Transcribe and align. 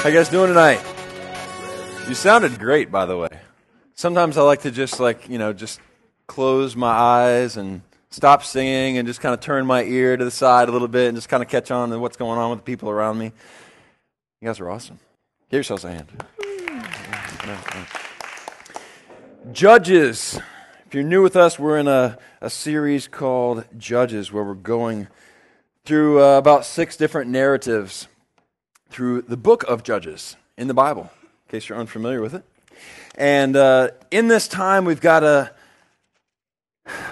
How 0.00 0.08
you 0.08 0.14
guys 0.14 0.30
doing 0.30 0.48
tonight? 0.48 0.80
You 2.08 2.14
sounded 2.14 2.58
great, 2.58 2.90
by 2.90 3.04
the 3.04 3.18
way. 3.18 3.28
Sometimes 3.94 4.38
I 4.38 4.42
like 4.42 4.62
to 4.62 4.70
just 4.70 4.98
like, 4.98 5.28
you 5.28 5.36
know, 5.36 5.52
just 5.52 5.78
close 6.26 6.74
my 6.74 6.88
eyes 6.88 7.58
and 7.58 7.82
stop 8.08 8.42
singing 8.42 8.96
and 8.96 9.06
just 9.06 9.20
kind 9.20 9.34
of 9.34 9.40
turn 9.40 9.66
my 9.66 9.84
ear 9.84 10.16
to 10.16 10.24
the 10.24 10.30
side 10.30 10.70
a 10.70 10.72
little 10.72 10.88
bit 10.88 11.08
and 11.08 11.18
just 11.18 11.28
kind 11.28 11.42
of 11.42 11.50
catch 11.50 11.70
on 11.70 11.90
to 11.90 11.98
what's 11.98 12.16
going 12.16 12.38
on 12.38 12.48
with 12.48 12.60
the 12.60 12.62
people 12.62 12.88
around 12.88 13.18
me. 13.18 13.26
You 14.40 14.46
guys 14.48 14.58
are 14.58 14.70
awesome. 14.70 14.98
Give 15.50 15.58
yourselves 15.58 15.84
a 15.84 15.90
hand. 15.90 16.08
Judges. 19.52 20.40
If 20.86 20.94
you're 20.94 21.04
new 21.04 21.22
with 21.22 21.36
us, 21.36 21.58
we're 21.58 21.76
in 21.76 21.88
a, 21.88 22.16
a 22.40 22.48
series 22.48 23.06
called 23.06 23.66
Judges 23.76 24.32
where 24.32 24.44
we're 24.44 24.54
going 24.54 25.08
through 25.84 26.24
uh, 26.24 26.38
about 26.38 26.64
six 26.64 26.96
different 26.96 27.30
narratives 27.30 28.08
through 28.90 29.22
the 29.22 29.36
book 29.36 29.62
of 29.64 29.82
Judges 29.82 30.36
in 30.58 30.68
the 30.68 30.74
Bible, 30.74 31.10
in 31.46 31.50
case 31.50 31.68
you're 31.68 31.78
unfamiliar 31.78 32.20
with 32.20 32.34
it. 32.34 32.44
And 33.14 33.56
uh, 33.56 33.88
in 34.10 34.28
this 34.28 34.48
time, 34.48 34.84
we've 34.84 35.00
got 35.00 35.24
a 35.24 35.52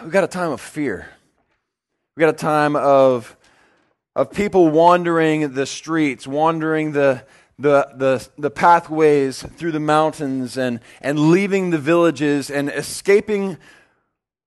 we've 0.03 0.13
got 0.13 0.25
a 0.25 0.29
time 0.29 0.51
of 0.51 0.61
fear. 0.61 1.09
We've 2.17 2.23
got 2.23 2.35
a 2.35 2.39
time 2.39 2.77
of 2.77 3.37
of 4.17 4.33
people 4.33 4.69
wandering 4.69 5.55
the 5.55 5.67
streets, 5.67 6.27
wandering 6.27 6.93
the 6.93 7.25
the, 7.59 7.89
the, 7.95 8.29
the 8.39 8.51
pathways 8.51 9.43
through 9.43 9.73
the 9.73 9.81
mountains 9.81 10.57
and, 10.57 10.81
and 11.01 11.31
leaving 11.31 11.71
the 11.71 11.79
villages 11.79 12.51
and 12.51 12.69
escaping 12.69 13.59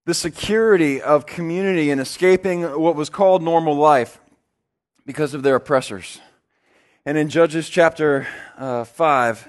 the 0.05 0.13
security 0.13 1.01
of 1.01 1.25
community 1.25 1.91
and 1.91 1.99
escaping 1.99 2.63
what 2.63 2.95
was 2.95 3.09
called 3.09 3.43
normal 3.43 3.75
life 3.75 4.19
because 5.05 5.33
of 5.33 5.43
their 5.43 5.55
oppressors. 5.55 6.21
And 7.03 7.17
in 7.17 7.29
Judges 7.29 7.67
chapter 7.67 8.27
uh, 8.59 8.83
5, 8.83 9.47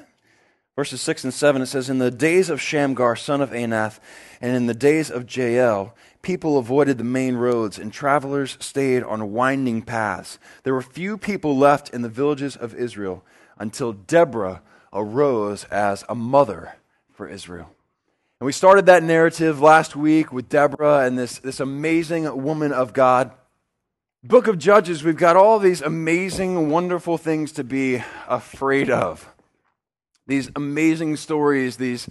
verses 0.74 1.02
6 1.02 1.24
and 1.24 1.34
7, 1.34 1.60
it 1.60 1.66
says, 1.66 1.90
In 1.90 1.98
the 1.98 2.10
days 2.10 2.48
of 2.48 2.62
Shamgar, 2.62 3.14
son 3.14 3.42
of 3.42 3.50
Anath, 3.50 3.98
and 4.40 4.56
in 4.56 4.64
the 4.64 4.74
days 4.74 5.10
of 5.10 5.36
Jael, 5.36 5.94
people 6.22 6.56
avoided 6.56 6.96
the 6.96 7.04
main 7.04 7.34
roads, 7.34 7.78
and 7.78 7.92
travelers 7.92 8.56
stayed 8.58 9.02
on 9.02 9.32
winding 9.32 9.82
paths. 9.82 10.38
There 10.62 10.72
were 10.72 10.80
few 10.80 11.18
people 11.18 11.54
left 11.58 11.90
in 11.90 12.00
the 12.00 12.08
villages 12.08 12.56
of 12.56 12.74
Israel 12.74 13.22
until 13.58 13.92
Deborah 13.92 14.62
arose 14.90 15.64
as 15.64 16.04
a 16.08 16.14
mother 16.14 16.76
for 17.12 17.28
Israel. 17.28 17.68
And 18.40 18.46
we 18.46 18.52
started 18.52 18.86
that 18.86 19.02
narrative 19.02 19.60
last 19.60 19.94
week 19.94 20.32
with 20.32 20.48
Deborah 20.48 21.00
and 21.00 21.18
this, 21.18 21.38
this 21.38 21.60
amazing 21.60 22.42
woman 22.42 22.72
of 22.72 22.94
God. 22.94 23.32
Book 24.24 24.46
of 24.46 24.56
Judges, 24.56 25.02
we've 25.02 25.16
got 25.16 25.34
all 25.34 25.58
these 25.58 25.82
amazing, 25.82 26.70
wonderful 26.70 27.18
things 27.18 27.50
to 27.52 27.64
be 27.64 28.04
afraid 28.28 28.88
of. 28.88 29.28
These 30.28 30.48
amazing 30.54 31.16
stories, 31.16 31.76
these 31.76 32.08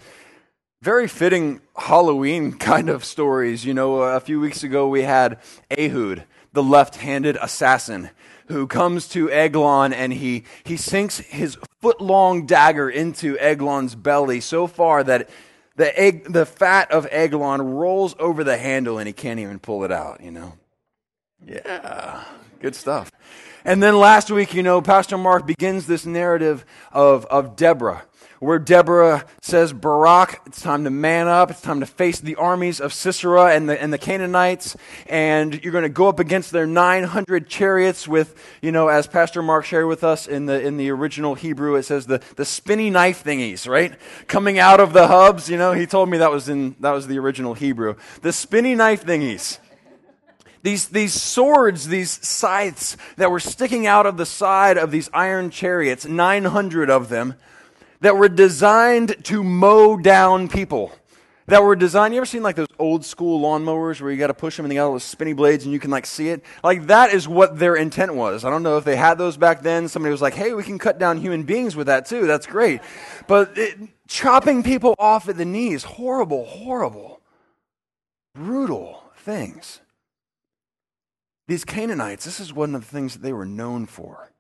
very 0.82 1.08
fitting 1.08 1.62
Halloween 1.74 2.52
kind 2.58 2.90
of 2.90 3.06
stories. 3.06 3.64
You 3.64 3.74
know, 3.74 4.02
a 4.02 4.20
few 4.20 4.42
weeks 4.42 4.62
ago 4.62 4.90
we 4.90 5.04
had 5.04 5.40
Ehud, 5.72 6.26
the 6.52 6.62
left 6.62 6.98
handed 6.98 7.38
assassin 7.42 8.10
who 8.48 8.68
comes 8.68 9.08
to 9.10 9.32
Eglon 9.32 9.94
and 9.94 10.12
he, 10.12 10.44
he 10.66 10.76
sinks 10.76 11.20
his 11.20 11.58
foot 11.80 12.02
long 12.02 12.46
dagger 12.46 12.90
into 12.90 13.38
Eglon's 13.40 13.96
belly 13.96 14.42
so 14.42 14.68
far 14.68 15.02
that 15.06 15.30
the, 15.78 15.98
egg, 15.98 16.34
the 16.34 16.46
fat 16.46 16.92
of 16.92 17.08
Eglon 17.10 17.62
rolls 17.62 18.16
over 18.20 18.44
the 18.44 18.58
handle 18.58 18.98
and 18.98 19.08
he 19.08 19.14
can't 19.14 19.40
even 19.40 19.60
pull 19.60 19.86
it 19.86 19.94
out, 19.94 20.22
you 20.22 20.32
know? 20.32 20.58
Yeah, 21.46 22.24
good 22.60 22.76
stuff. 22.76 23.12
And 23.66 23.82
then 23.82 23.96
last 23.98 24.32
week, 24.32 24.54
you 24.54 24.64
know, 24.64 24.82
Pastor 24.82 25.18
Mark 25.18 25.46
begins 25.46 25.88
this 25.88 26.06
narrative 26.06 26.66
of, 26.92 27.26
of 27.26 27.56
Deborah 27.56 28.04
where 28.42 28.58
Deborah 28.58 29.24
says, 29.40 29.72
Barak, 29.72 30.42
it's 30.48 30.62
time 30.62 30.84
to 30.86 30.90
man 30.90 31.28
up. 31.28 31.52
It's 31.52 31.62
time 31.62 31.80
to 31.82 31.86
face 31.86 32.20
the 32.20 32.36
armies 32.38 32.82
of 32.82 32.92
Sisera 32.92 33.54
and 33.54 33.70
the, 33.70 33.80
and 33.80 33.94
the 33.94 34.00
Canaanites. 34.00 34.76
And 35.08 35.64
you're 35.64 35.72
going 35.72 35.84
to 35.84 35.90
go 35.90 36.08
up 36.08 36.20
against 36.20 36.50
their 36.50 36.66
900 36.66 37.48
chariots 37.48 38.08
with, 38.08 38.36
you 38.60 38.72
know, 38.72 38.88
as 38.88 39.06
Pastor 39.06 39.44
Mark 39.44 39.66
shared 39.66 39.86
with 39.86 40.04
us 40.04 40.26
in 40.26 40.48
the, 40.48 40.60
in 40.60 40.78
the 40.78 40.90
original 40.90 41.36
Hebrew, 41.36 41.76
it 41.76 41.84
says 41.84 42.08
the, 42.08 42.20
the 42.36 42.44
spinny 42.44 42.90
knife 42.90 43.24
thingies, 43.24 43.70
right? 43.70 43.94
Coming 44.28 44.58
out 44.58 44.80
of 44.80 44.92
the 44.92 45.06
hubs. 45.06 45.48
You 45.48 45.60
know, 45.60 45.74
he 45.74 45.86
told 45.86 46.10
me 46.10 46.18
that 46.18 46.32
was 46.32 46.50
in, 46.50 46.76
that 46.80 46.94
was 46.94 47.06
the 47.06 47.20
original 47.20 47.54
Hebrew. 47.54 47.96
The 48.24 48.34
spinny 48.34 48.74
knife 48.74 49.06
thingies 49.06 49.60
these, 50.64 50.88
these 50.90 51.14
swords, 51.14 51.88
these 51.88 52.12
scythes 52.26 52.98
that 53.18 53.32
were 53.32 53.40
sticking 53.40 53.88
out 53.88 54.06
of 54.06 54.18
the 54.18 54.26
side 54.26 54.78
of 54.78 54.92
these 54.92 55.10
iron 55.14 55.50
chariots, 55.50 56.06
900 56.06 56.90
of 56.90 57.10
them, 57.10 57.36
that 58.02 58.18
were 58.18 58.30
designed 58.30 59.24
to 59.26 59.44
mow 59.44 59.98
down 59.98 60.48
people. 60.48 60.92
That 61.48 61.64
were 61.64 61.76
designed, 61.76 62.14
you 62.14 62.20
ever 62.20 62.26
seen 62.26 62.44
like 62.44 62.56
those 62.56 62.68
old 62.80 63.04
school 63.04 63.42
lawnmowers 63.42 64.00
where 64.00 64.12
you 64.12 64.18
got 64.18 64.28
to 64.28 64.34
push 64.34 64.56
them 64.56 64.66
and 64.66 64.72
they 64.72 64.76
got 64.76 64.86
all 64.86 64.94
those 64.94 65.04
spinny 65.04 65.34
blades 65.34 65.66
and 65.66 65.74
you 65.74 65.80
can 65.80 65.92
like 65.92 66.06
see 66.06 66.30
it? 66.30 66.44
Like 66.64 66.88
that 66.88 67.14
is 67.14 67.28
what 67.28 67.60
their 67.60 67.76
intent 67.76 68.14
was. 68.14 68.46
I 68.46 68.50
don't 68.50 68.64
know 68.64 68.78
if 68.78 68.86
they 68.86 68.96
had 68.96 69.18
those 69.18 69.38
back 69.38 69.62
then. 69.62 69.88
Somebody 69.88 70.12
was 70.12 70.22
like, 70.22 70.34
hey, 70.34 70.54
we 70.54 70.64
can 70.64 70.80
cut 70.80 70.98
down 71.00 71.18
human 71.18 71.44
beings 71.44 71.76
with 71.76 71.88
that 71.88 72.06
too. 72.06 72.26
That's 72.26 72.46
great. 72.46 72.80
But 73.28 73.58
it, 73.58 73.78
chopping 74.08 74.64
people 74.64 74.96
off 74.98 75.28
at 75.28 75.38
the 75.38 75.46
knees, 75.46 75.84
horrible, 75.84 76.46
horrible, 76.46 77.22
brutal 78.34 79.04
things. 79.18 79.82
These 81.52 81.66
Canaanites, 81.66 82.24
this 82.24 82.40
is 82.40 82.54
one 82.54 82.76
of 82.76 82.80
the 82.80 82.88
things 82.88 83.12
that 83.12 83.22
they 83.22 83.34
were 83.34 83.46
known 83.46 83.86
for 83.86 84.32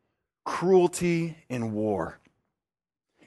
cruelty 0.45 1.35
in 1.49 1.73
war 1.73 2.21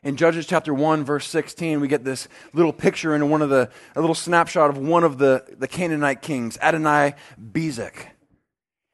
in 0.03 0.17
Judges 0.17 0.47
chapter 0.47 0.73
1, 0.73 1.05
verse 1.05 1.27
16, 1.27 1.81
we 1.81 1.89
get 1.89 2.03
this 2.03 2.27
little 2.55 2.73
picture 2.73 3.15
in 3.15 3.29
one 3.29 3.43
of 3.43 3.51
the, 3.51 3.71
a 3.95 4.01
little 4.01 4.15
snapshot 4.15 4.71
of 4.71 4.79
one 4.79 5.05
of 5.05 5.19
the, 5.19 5.45
the 5.59 5.69
Canaanite 5.69 6.23
kings, 6.23 6.57
Adonai 6.63 7.15
Bezek. 7.39 8.07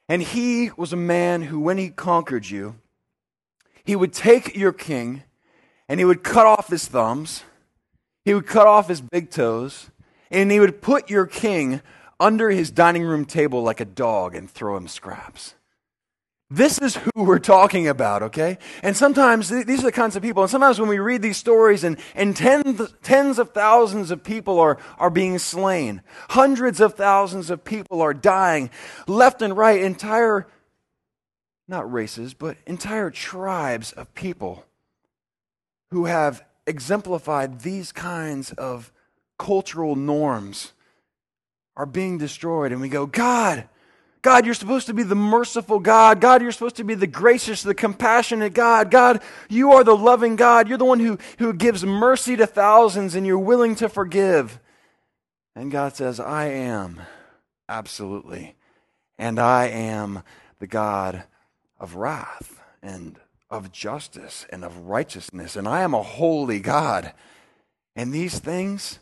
And 0.08 0.22
he 0.22 0.72
was 0.76 0.92
a 0.92 0.96
man 0.96 1.42
who, 1.42 1.60
when 1.60 1.78
he 1.78 1.90
conquered 1.90 2.50
you, 2.50 2.74
he 3.84 3.94
would 3.94 4.12
take 4.12 4.56
your 4.56 4.72
king 4.72 5.22
and 5.88 6.00
he 6.00 6.04
would 6.04 6.24
cut 6.24 6.46
off 6.46 6.68
his 6.68 6.88
thumbs, 6.88 7.44
he 8.24 8.34
would 8.34 8.48
cut 8.48 8.66
off 8.66 8.88
his 8.88 9.00
big 9.00 9.30
toes, 9.30 9.90
and 10.32 10.50
he 10.50 10.58
would 10.58 10.82
put 10.82 11.10
your 11.10 11.26
king 11.26 11.80
under 12.20 12.50
his 12.50 12.70
dining 12.70 13.02
room 13.02 13.24
table 13.24 13.62
like 13.62 13.80
a 13.80 13.84
dog 13.84 14.36
and 14.36 14.48
throw 14.48 14.76
him 14.76 14.86
scraps. 14.86 15.54
This 16.52 16.78
is 16.78 16.96
who 16.96 17.22
we're 17.22 17.38
talking 17.38 17.86
about, 17.86 18.24
okay? 18.24 18.58
And 18.82 18.96
sometimes 18.96 19.48
these 19.48 19.80
are 19.80 19.84
the 19.86 19.92
kinds 19.92 20.16
of 20.16 20.22
people, 20.22 20.42
and 20.42 20.50
sometimes 20.50 20.80
when 20.80 20.88
we 20.88 20.98
read 20.98 21.22
these 21.22 21.36
stories 21.36 21.84
and, 21.84 21.96
and 22.14 22.36
tens, 22.36 22.92
tens 23.02 23.38
of 23.38 23.52
thousands 23.52 24.10
of 24.10 24.24
people 24.24 24.58
are, 24.58 24.76
are 24.98 25.10
being 25.10 25.38
slain, 25.38 26.02
hundreds 26.30 26.80
of 26.80 26.94
thousands 26.94 27.50
of 27.50 27.64
people 27.64 28.02
are 28.02 28.12
dying 28.12 28.68
left 29.06 29.42
and 29.42 29.56
right, 29.56 29.80
entire, 29.80 30.48
not 31.68 31.90
races, 31.90 32.34
but 32.34 32.56
entire 32.66 33.10
tribes 33.10 33.92
of 33.92 34.12
people 34.14 34.64
who 35.92 36.06
have 36.06 36.44
exemplified 36.66 37.60
these 37.60 37.92
kinds 37.92 38.50
of 38.52 38.92
cultural 39.38 39.94
norms 39.94 40.72
are 41.80 41.86
being 41.86 42.18
destroyed. 42.18 42.72
And 42.72 42.80
we 42.82 42.90
go, 42.90 43.06
God, 43.06 43.66
God, 44.20 44.44
you're 44.44 44.52
supposed 44.52 44.88
to 44.88 44.92
be 44.92 45.02
the 45.02 45.14
merciful 45.14 45.78
God. 45.78 46.20
God, 46.20 46.42
you're 46.42 46.52
supposed 46.52 46.76
to 46.76 46.84
be 46.84 46.94
the 46.94 47.06
gracious, 47.06 47.62
the 47.62 47.74
compassionate 47.74 48.52
God. 48.52 48.90
God, 48.90 49.22
you 49.48 49.72
are 49.72 49.82
the 49.82 49.96
loving 49.96 50.36
God. 50.36 50.68
You're 50.68 50.76
the 50.76 50.84
one 50.84 51.00
who, 51.00 51.16
who 51.38 51.54
gives 51.54 51.82
mercy 51.82 52.36
to 52.36 52.46
thousands 52.46 53.14
and 53.14 53.26
you're 53.26 53.38
willing 53.38 53.76
to 53.76 53.88
forgive. 53.88 54.60
And 55.56 55.72
God 55.72 55.96
says, 55.96 56.20
I 56.20 56.48
am, 56.48 57.00
absolutely. 57.66 58.56
And 59.18 59.38
I 59.38 59.68
am 59.68 60.22
the 60.58 60.66
God 60.66 61.24
of 61.78 61.94
wrath 61.94 62.60
and 62.82 63.18
of 63.48 63.72
justice 63.72 64.44
and 64.50 64.66
of 64.66 64.76
righteousness. 64.76 65.56
And 65.56 65.66
I 65.66 65.80
am 65.80 65.94
a 65.94 66.02
holy 66.02 66.60
God. 66.60 67.14
And 67.96 68.12
these 68.12 68.38
things, 68.38 68.98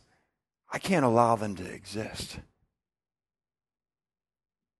I 0.70 0.78
can't 0.78 1.04
allow 1.04 1.34
them 1.34 1.56
to 1.56 1.64
exist. 1.64 2.38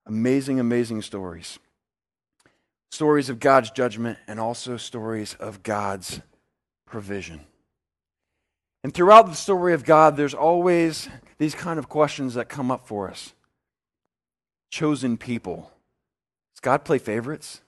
Amazing, 0.09 0.59
amazing 0.59 1.03
stories. 1.03 1.59
Stories 2.91 3.29
of 3.29 3.39
God's 3.39 3.71
judgment 3.71 4.19
and 4.27 4.41
also 4.41 4.79
stories 4.79 5.35
of 5.35 5.63
God's 5.63 6.23
provision. 6.87 7.43
And 8.83 8.95
throughout 8.95 9.27
the 9.27 9.35
story 9.35 9.75
of 9.75 9.85
God, 9.85 10.17
there's 10.17 10.33
always 10.33 11.11
these 11.37 11.55
kind 11.55 11.79
of 11.79 11.91
questions 11.91 12.35
that 12.35 12.49
come 12.49 12.71
up 12.71 12.87
for 12.87 13.11
us. 13.11 13.35
Chosen 14.71 15.19
people. 15.19 15.71
Does 16.55 16.61
God 16.61 16.85
play 16.85 16.99
favorites? 16.99 17.61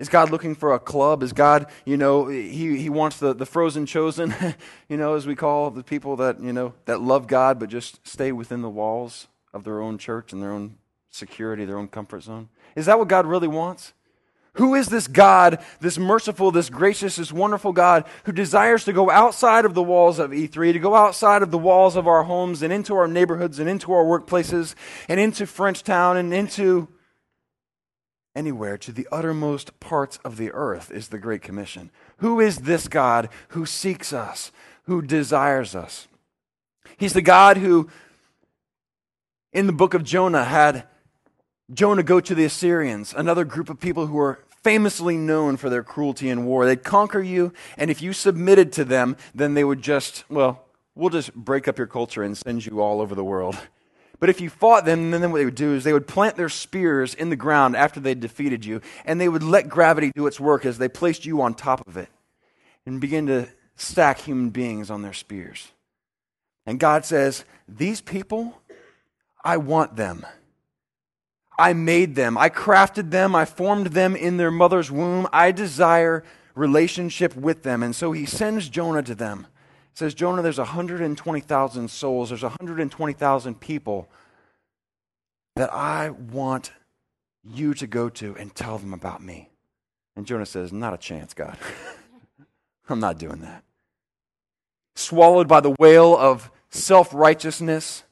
Is 0.00 0.08
God 0.08 0.30
looking 0.30 0.56
for 0.56 0.74
a 0.74 0.80
club? 0.80 1.22
Is 1.22 1.32
God, 1.32 1.66
you 1.84 1.96
know, 1.96 2.26
he, 2.26 2.76
he 2.76 2.90
wants 2.90 3.18
the, 3.18 3.32
the 3.32 3.46
frozen 3.46 3.86
chosen, 3.86 4.34
you 4.88 4.96
know, 4.96 5.14
as 5.14 5.26
we 5.26 5.36
call 5.36 5.70
the 5.70 5.84
people 5.84 6.16
that, 6.16 6.40
you 6.40 6.52
know, 6.52 6.74
that 6.86 7.00
love 7.00 7.28
God 7.28 7.60
but 7.60 7.68
just 7.68 8.04
stay 8.06 8.32
within 8.32 8.60
the 8.60 8.68
walls 8.68 9.28
of 9.54 9.62
their 9.62 9.80
own 9.80 9.98
church 9.98 10.32
and 10.32 10.42
their 10.42 10.52
own 10.52 10.76
security, 11.16 11.64
their 11.64 11.78
own 11.78 11.88
comfort 11.88 12.22
zone? 12.22 12.48
Is 12.74 12.86
that 12.86 12.98
what 12.98 13.08
God 13.08 13.26
really 13.26 13.48
wants? 13.48 13.92
Who 14.54 14.74
is 14.74 14.88
this 14.88 15.06
God, 15.06 15.62
this 15.80 15.98
merciful, 15.98 16.50
this 16.50 16.70
gracious, 16.70 17.16
this 17.16 17.32
wonderful 17.32 17.72
God 17.72 18.04
who 18.24 18.32
desires 18.32 18.84
to 18.84 18.92
go 18.92 19.10
outside 19.10 19.66
of 19.66 19.74
the 19.74 19.82
walls 19.82 20.18
of 20.18 20.30
E3, 20.30 20.72
to 20.72 20.78
go 20.78 20.94
outside 20.94 21.42
of 21.42 21.50
the 21.50 21.58
walls 21.58 21.94
of 21.94 22.06
our 22.06 22.22
homes 22.22 22.62
and 22.62 22.72
into 22.72 22.94
our 22.96 23.06
neighborhoods 23.06 23.58
and 23.58 23.68
into 23.68 23.92
our 23.92 24.04
workplaces 24.04 24.74
and 25.08 25.20
into 25.20 25.44
Frenchtown 25.44 26.16
and 26.16 26.32
into 26.32 26.88
anywhere 28.34 28.78
to 28.78 28.92
the 28.92 29.08
uttermost 29.12 29.78
parts 29.78 30.18
of 30.24 30.36
the 30.38 30.50
earth 30.52 30.90
is 30.90 31.08
the 31.08 31.18
Great 31.18 31.42
Commission. 31.42 31.90
Who 32.18 32.40
is 32.40 32.58
this 32.60 32.88
God 32.88 33.28
who 33.48 33.66
seeks 33.66 34.12
us, 34.12 34.52
who 34.84 35.02
desires 35.02 35.74
us? 35.74 36.08
He's 36.96 37.12
the 37.12 37.22
God 37.22 37.58
who, 37.58 37.90
in 39.52 39.66
the 39.66 39.72
book 39.72 39.92
of 39.92 40.02
Jonah, 40.02 40.44
had 40.44 40.86
Jonah 41.72 42.02
go 42.02 42.20
to 42.20 42.34
the 42.34 42.44
Assyrians, 42.44 43.12
another 43.16 43.44
group 43.44 43.68
of 43.68 43.80
people 43.80 44.06
who 44.06 44.18
are 44.18 44.38
famously 44.62 45.16
known 45.16 45.56
for 45.56 45.68
their 45.68 45.82
cruelty 45.82 46.28
in 46.28 46.44
war. 46.44 46.64
They'd 46.64 46.84
conquer 46.84 47.20
you, 47.20 47.52
and 47.76 47.90
if 47.90 48.00
you 48.00 48.12
submitted 48.12 48.72
to 48.74 48.84
them, 48.84 49.16
then 49.34 49.54
they 49.54 49.64
would 49.64 49.82
just, 49.82 50.24
well, 50.28 50.64
we'll 50.94 51.10
just 51.10 51.34
break 51.34 51.66
up 51.68 51.78
your 51.78 51.86
culture 51.86 52.22
and 52.22 52.36
send 52.36 52.66
you 52.66 52.80
all 52.80 53.00
over 53.00 53.14
the 53.14 53.24
world. 53.24 53.56
But 54.18 54.30
if 54.30 54.40
you 54.40 54.48
fought 54.48 54.84
them, 54.84 55.10
then 55.10 55.30
what 55.30 55.38
they 55.38 55.44
would 55.44 55.54
do 55.54 55.74
is 55.74 55.84
they 55.84 55.92
would 55.92 56.06
plant 56.06 56.36
their 56.36 56.48
spears 56.48 57.14
in 57.14 57.30
the 57.30 57.36
ground 57.36 57.76
after 57.76 58.00
they 58.00 58.14
defeated 58.14 58.64
you, 58.64 58.80
and 59.04 59.20
they 59.20 59.28
would 59.28 59.42
let 59.42 59.68
gravity 59.68 60.10
do 60.14 60.26
its 60.26 60.40
work 60.40 60.64
as 60.64 60.78
they 60.78 60.88
placed 60.88 61.26
you 61.26 61.42
on 61.42 61.54
top 61.54 61.86
of 61.86 61.96
it 61.96 62.08
and 62.86 63.00
begin 63.00 63.26
to 63.26 63.48
stack 63.74 64.20
human 64.20 64.50
beings 64.50 64.90
on 64.90 65.02
their 65.02 65.12
spears. 65.12 65.72
And 66.64 66.80
God 66.80 67.04
says, 67.04 67.44
These 67.68 68.00
people, 68.00 68.60
I 69.44 69.58
want 69.58 69.96
them. 69.96 70.24
I 71.58 71.72
made 71.72 72.14
them. 72.14 72.36
I 72.36 72.50
crafted 72.50 73.10
them. 73.10 73.34
I 73.34 73.44
formed 73.44 73.88
them 73.88 74.14
in 74.14 74.36
their 74.36 74.50
mother's 74.50 74.90
womb. 74.90 75.26
I 75.32 75.52
desire 75.52 76.22
relationship 76.54 77.36
with 77.36 77.62
them. 77.62 77.82
And 77.82 77.94
so 77.94 78.12
he 78.12 78.26
sends 78.26 78.68
Jonah 78.68 79.02
to 79.02 79.14
them. 79.14 79.46
He 79.92 79.98
says, 79.98 80.14
Jonah, 80.14 80.42
there's 80.42 80.58
120,000 80.58 81.90
souls, 81.90 82.28
there's 82.28 82.42
120,000 82.42 83.60
people 83.60 84.08
that 85.54 85.72
I 85.72 86.10
want 86.10 86.72
you 87.42 87.72
to 87.74 87.86
go 87.86 88.08
to 88.10 88.36
and 88.36 88.54
tell 88.54 88.78
them 88.78 88.92
about 88.92 89.22
me. 89.22 89.50
And 90.16 90.26
Jonah 90.26 90.46
says, 90.46 90.72
Not 90.72 90.94
a 90.94 90.98
chance, 90.98 91.34
God. 91.34 91.56
I'm 92.88 93.00
not 93.00 93.18
doing 93.18 93.40
that. 93.40 93.64
Swallowed 94.94 95.48
by 95.48 95.60
the 95.60 95.74
whale 95.78 96.16
of 96.16 96.50
self 96.70 97.12
righteousness, 97.12 98.04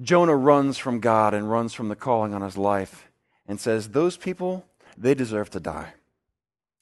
Jonah 0.00 0.36
runs 0.36 0.78
from 0.78 1.00
God 1.00 1.34
and 1.34 1.50
runs 1.50 1.74
from 1.74 1.88
the 1.88 1.96
calling 1.96 2.32
on 2.32 2.42
his 2.42 2.56
life 2.56 3.10
and 3.46 3.60
says, 3.60 3.90
Those 3.90 4.16
people, 4.16 4.64
they 4.96 5.14
deserve 5.14 5.50
to 5.50 5.60
die. 5.60 5.92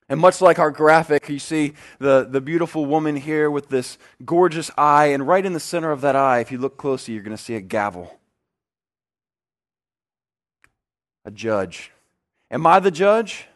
And 0.08 0.18
much 0.18 0.40
like 0.40 0.58
our 0.58 0.72
graphic, 0.72 1.28
you 1.28 1.38
see 1.38 1.74
the, 2.00 2.26
the 2.28 2.40
beautiful 2.40 2.84
woman 2.84 3.14
here 3.14 3.48
with 3.48 3.68
this 3.68 3.96
gorgeous 4.24 4.70
eye, 4.76 5.06
and 5.06 5.26
right 5.26 5.46
in 5.46 5.52
the 5.52 5.60
center 5.60 5.92
of 5.92 6.00
that 6.00 6.16
eye, 6.16 6.40
if 6.40 6.50
you 6.50 6.58
look 6.58 6.76
closely, 6.76 7.14
you're 7.14 7.22
going 7.22 7.36
to 7.36 7.42
see 7.42 7.54
a 7.54 7.60
gavel. 7.60 8.18
A 11.24 11.30
judge. 11.30 11.92
Am 12.50 12.66
I 12.66 12.80
the 12.80 12.90
judge? 12.90 13.46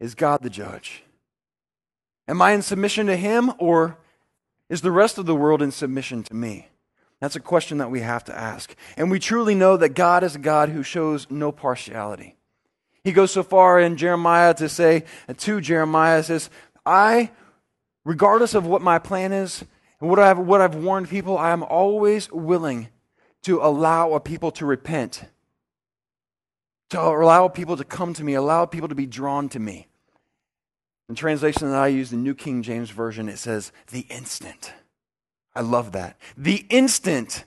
Is 0.00 0.16
God 0.16 0.42
the 0.42 0.50
judge? 0.50 1.04
Am 2.26 2.42
I 2.42 2.50
in 2.50 2.62
submission 2.62 3.06
to 3.06 3.16
Him, 3.16 3.52
or 3.58 3.96
is 4.68 4.80
the 4.80 4.90
rest 4.90 5.18
of 5.18 5.26
the 5.26 5.36
world 5.36 5.62
in 5.62 5.70
submission 5.70 6.24
to 6.24 6.34
me? 6.34 6.68
That's 7.20 7.36
a 7.36 7.40
question 7.40 7.78
that 7.78 7.90
we 7.90 8.00
have 8.00 8.24
to 8.24 8.38
ask. 8.38 8.74
And 8.96 9.10
we 9.10 9.18
truly 9.18 9.54
know 9.54 9.76
that 9.76 9.90
God 9.90 10.22
is 10.22 10.36
a 10.36 10.38
God 10.38 10.68
who 10.68 10.82
shows 10.82 11.26
no 11.30 11.50
partiality. 11.50 12.36
He 13.04 13.12
goes 13.12 13.30
so 13.30 13.42
far 13.42 13.80
in 13.80 13.96
Jeremiah 13.96 14.52
to 14.54 14.68
say, 14.68 15.04
to 15.36 15.60
Jeremiah, 15.60 16.22
says, 16.22 16.50
I, 16.84 17.30
regardless 18.04 18.54
of 18.54 18.66
what 18.66 18.82
my 18.82 18.98
plan 18.98 19.32
is, 19.32 19.64
and 20.00 20.10
what 20.10 20.18
I've, 20.18 20.38
what 20.38 20.60
I've 20.60 20.74
warned 20.74 21.08
people, 21.08 21.38
I 21.38 21.52
am 21.52 21.62
always 21.62 22.30
willing 22.30 22.88
to 23.44 23.60
allow 23.62 24.12
a 24.12 24.20
people 24.20 24.50
to 24.50 24.66
repent, 24.66 25.24
to 26.90 27.00
allow 27.00 27.48
people 27.48 27.76
to 27.76 27.84
come 27.84 28.12
to 28.14 28.24
me, 28.24 28.34
allow 28.34 28.66
people 28.66 28.88
to 28.88 28.94
be 28.94 29.06
drawn 29.06 29.48
to 29.50 29.58
me. 29.58 29.86
In 31.08 31.14
translation 31.14 31.70
that 31.70 31.78
I 31.78 31.86
use, 31.86 32.10
the 32.10 32.16
New 32.16 32.34
King 32.34 32.62
James 32.62 32.90
Version, 32.90 33.28
it 33.28 33.38
says, 33.38 33.72
the 33.90 34.00
instant. 34.10 34.72
I 35.56 35.60
love 35.60 35.92
that. 35.92 36.18
The 36.36 36.66
instant 36.68 37.44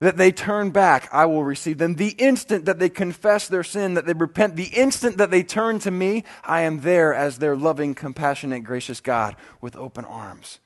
that 0.00 0.16
they 0.16 0.32
turn 0.32 0.70
back, 0.70 1.08
I 1.12 1.26
will 1.26 1.44
receive 1.44 1.78
them. 1.78 1.94
The 1.94 2.10
instant 2.18 2.64
that 2.66 2.78
they 2.78 2.88
confess 2.88 3.48
their 3.48 3.62
sin, 3.62 3.94
that 3.94 4.04
they 4.04 4.12
repent, 4.12 4.56
the 4.56 4.64
instant 4.64 5.16
that 5.18 5.30
they 5.30 5.42
turn 5.42 5.78
to 5.80 5.90
me, 5.90 6.24
I 6.44 6.62
am 6.62 6.80
there 6.80 7.14
as 7.14 7.38
their 7.38 7.56
loving, 7.56 7.94
compassionate, 7.94 8.64
gracious 8.64 9.00
God 9.00 9.36
with 9.60 9.76
open 9.76 10.04
arms, 10.04 10.60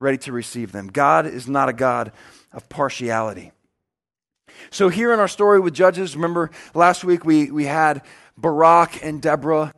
ready 0.00 0.18
to 0.18 0.32
receive 0.32 0.72
them. 0.72 0.88
God 0.88 1.24
is 1.24 1.48
not 1.48 1.68
a 1.68 1.72
God 1.72 2.12
of 2.52 2.68
partiality. 2.68 3.52
So, 4.70 4.88
here 4.88 5.14
in 5.14 5.20
our 5.20 5.28
story 5.28 5.60
with 5.60 5.72
Judges, 5.72 6.16
remember 6.16 6.50
last 6.74 7.02
week 7.04 7.24
we, 7.24 7.50
we 7.50 7.64
had 7.64 8.02
Barak 8.36 9.04
and 9.04 9.22
Deborah 9.22 9.72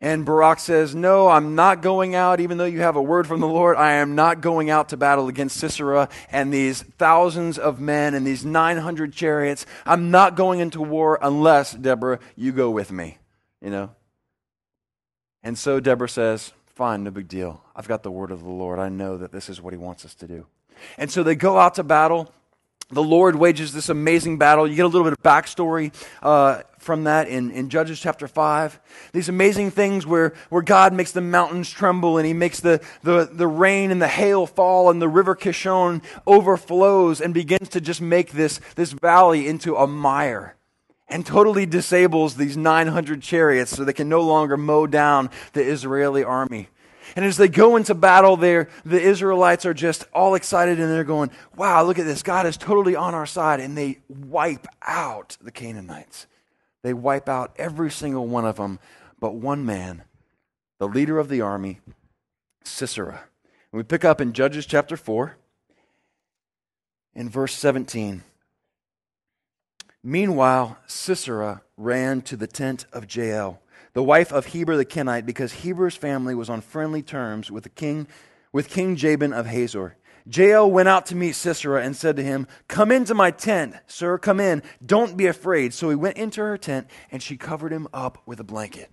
and 0.00 0.24
Barak 0.24 0.60
says, 0.60 0.94
No, 0.94 1.28
I'm 1.28 1.54
not 1.54 1.82
going 1.82 2.14
out, 2.14 2.40
even 2.40 2.56
though 2.56 2.64
you 2.64 2.80
have 2.80 2.96
a 2.96 3.02
word 3.02 3.26
from 3.26 3.40
the 3.40 3.46
Lord. 3.46 3.76
I 3.76 3.94
am 3.94 4.14
not 4.14 4.40
going 4.40 4.70
out 4.70 4.88
to 4.90 4.96
battle 4.96 5.28
against 5.28 5.58
Sisera 5.58 6.08
and 6.30 6.52
these 6.52 6.82
thousands 6.82 7.58
of 7.58 7.80
men 7.80 8.14
and 8.14 8.26
these 8.26 8.44
900 8.44 9.12
chariots. 9.12 9.66
I'm 9.84 10.10
not 10.10 10.36
going 10.36 10.60
into 10.60 10.80
war 10.80 11.18
unless, 11.20 11.72
Deborah, 11.72 12.18
you 12.34 12.52
go 12.52 12.70
with 12.70 12.90
me. 12.90 13.18
You 13.60 13.70
know? 13.70 13.90
And 15.42 15.58
so 15.58 15.80
Deborah 15.80 16.08
says, 16.08 16.54
Fine, 16.74 17.04
no 17.04 17.10
big 17.10 17.28
deal. 17.28 17.62
I've 17.76 17.88
got 17.88 18.02
the 18.02 18.10
word 18.10 18.30
of 18.30 18.42
the 18.42 18.48
Lord. 18.48 18.78
I 18.78 18.88
know 18.88 19.18
that 19.18 19.32
this 19.32 19.50
is 19.50 19.60
what 19.60 19.74
he 19.74 19.78
wants 19.78 20.06
us 20.06 20.14
to 20.14 20.26
do. 20.26 20.46
And 20.96 21.10
so 21.10 21.22
they 21.22 21.34
go 21.34 21.58
out 21.58 21.74
to 21.74 21.82
battle 21.82 22.32
the 22.90 23.02
Lord 23.02 23.36
wages 23.36 23.72
this 23.72 23.88
amazing 23.88 24.38
battle. 24.38 24.66
You 24.66 24.74
get 24.74 24.84
a 24.84 24.88
little 24.88 25.04
bit 25.04 25.12
of 25.12 25.22
backstory 25.22 25.94
uh, 26.22 26.62
from 26.78 27.04
that 27.04 27.28
in, 27.28 27.50
in 27.52 27.68
Judges 27.68 28.00
chapter 28.00 28.26
5. 28.26 28.80
These 29.12 29.28
amazing 29.28 29.70
things 29.70 30.06
where, 30.06 30.34
where 30.48 30.62
God 30.62 30.92
makes 30.92 31.12
the 31.12 31.20
mountains 31.20 31.70
tremble 31.70 32.18
and 32.18 32.26
he 32.26 32.32
makes 32.32 32.60
the, 32.60 32.80
the, 33.02 33.28
the 33.30 33.46
rain 33.46 33.90
and 33.90 34.02
the 34.02 34.08
hail 34.08 34.46
fall 34.46 34.90
and 34.90 35.00
the 35.00 35.08
river 35.08 35.36
Kishon 35.36 36.02
overflows 36.26 37.20
and 37.20 37.32
begins 37.32 37.68
to 37.70 37.80
just 37.80 38.00
make 38.00 38.32
this, 38.32 38.60
this 38.74 38.92
valley 38.92 39.46
into 39.46 39.76
a 39.76 39.86
mire 39.86 40.56
and 41.08 41.26
totally 41.26 41.66
disables 41.66 42.36
these 42.36 42.56
900 42.56 43.20
chariots 43.20 43.76
so 43.76 43.84
they 43.84 43.92
can 43.92 44.08
no 44.08 44.20
longer 44.20 44.56
mow 44.56 44.86
down 44.86 45.28
the 45.52 45.62
Israeli 45.62 46.24
army. 46.24 46.68
And 47.16 47.24
as 47.24 47.36
they 47.36 47.48
go 47.48 47.76
into 47.76 47.94
battle 47.94 48.36
there, 48.36 48.68
the 48.84 49.00
Israelites 49.00 49.66
are 49.66 49.74
just 49.74 50.04
all 50.12 50.34
excited 50.34 50.78
and 50.78 50.90
they're 50.90 51.04
going, 51.04 51.30
wow, 51.56 51.82
look 51.82 51.98
at 51.98 52.06
this. 52.06 52.22
God 52.22 52.46
is 52.46 52.56
totally 52.56 52.96
on 52.96 53.14
our 53.14 53.26
side. 53.26 53.60
And 53.60 53.76
they 53.76 53.98
wipe 54.08 54.66
out 54.82 55.36
the 55.40 55.50
Canaanites. 55.50 56.26
They 56.82 56.94
wipe 56.94 57.28
out 57.28 57.54
every 57.56 57.90
single 57.90 58.26
one 58.26 58.44
of 58.44 58.56
them 58.56 58.78
but 59.20 59.34
one 59.34 59.64
man, 59.64 60.02
the 60.78 60.88
leader 60.88 61.18
of 61.18 61.28
the 61.28 61.42
army, 61.42 61.80
Sisera. 62.64 63.24
And 63.70 63.78
we 63.78 63.82
pick 63.82 64.04
up 64.04 64.20
in 64.20 64.32
Judges 64.32 64.66
chapter 64.66 64.96
4, 64.96 65.36
in 67.14 67.28
verse 67.28 67.54
17. 67.54 68.24
Meanwhile, 70.02 70.78
Sisera 70.86 71.62
ran 71.76 72.22
to 72.22 72.36
the 72.36 72.46
tent 72.46 72.86
of 72.92 73.14
Jael 73.14 73.60
the 73.92 74.02
wife 74.02 74.32
of 74.32 74.46
Heber 74.46 74.76
the 74.76 74.84
Kenite, 74.84 75.26
because 75.26 75.52
Heber's 75.52 75.96
family 75.96 76.34
was 76.34 76.48
on 76.48 76.60
friendly 76.60 77.02
terms 77.02 77.50
with 77.50 77.64
the 77.64 77.70
king, 77.70 78.06
with 78.52 78.68
King 78.68 78.96
Jabin 78.96 79.32
of 79.32 79.46
Hazor. 79.46 79.96
Jael 80.26 80.70
went 80.70 80.88
out 80.88 81.06
to 81.06 81.16
meet 81.16 81.34
Sisera 81.34 81.82
and 81.82 81.96
said 81.96 82.16
to 82.16 82.22
him, 82.22 82.46
Come 82.68 82.92
into 82.92 83.14
my 83.14 83.30
tent, 83.30 83.74
sir, 83.86 84.18
come 84.18 84.38
in. 84.38 84.62
Don't 84.84 85.16
be 85.16 85.26
afraid. 85.26 85.74
So 85.74 85.90
he 85.90 85.96
went 85.96 86.16
into 86.16 86.40
her 86.40 86.58
tent, 86.58 86.88
and 87.10 87.22
she 87.22 87.36
covered 87.36 87.72
him 87.72 87.88
up 87.92 88.18
with 88.26 88.38
a 88.38 88.44
blanket. 88.44 88.90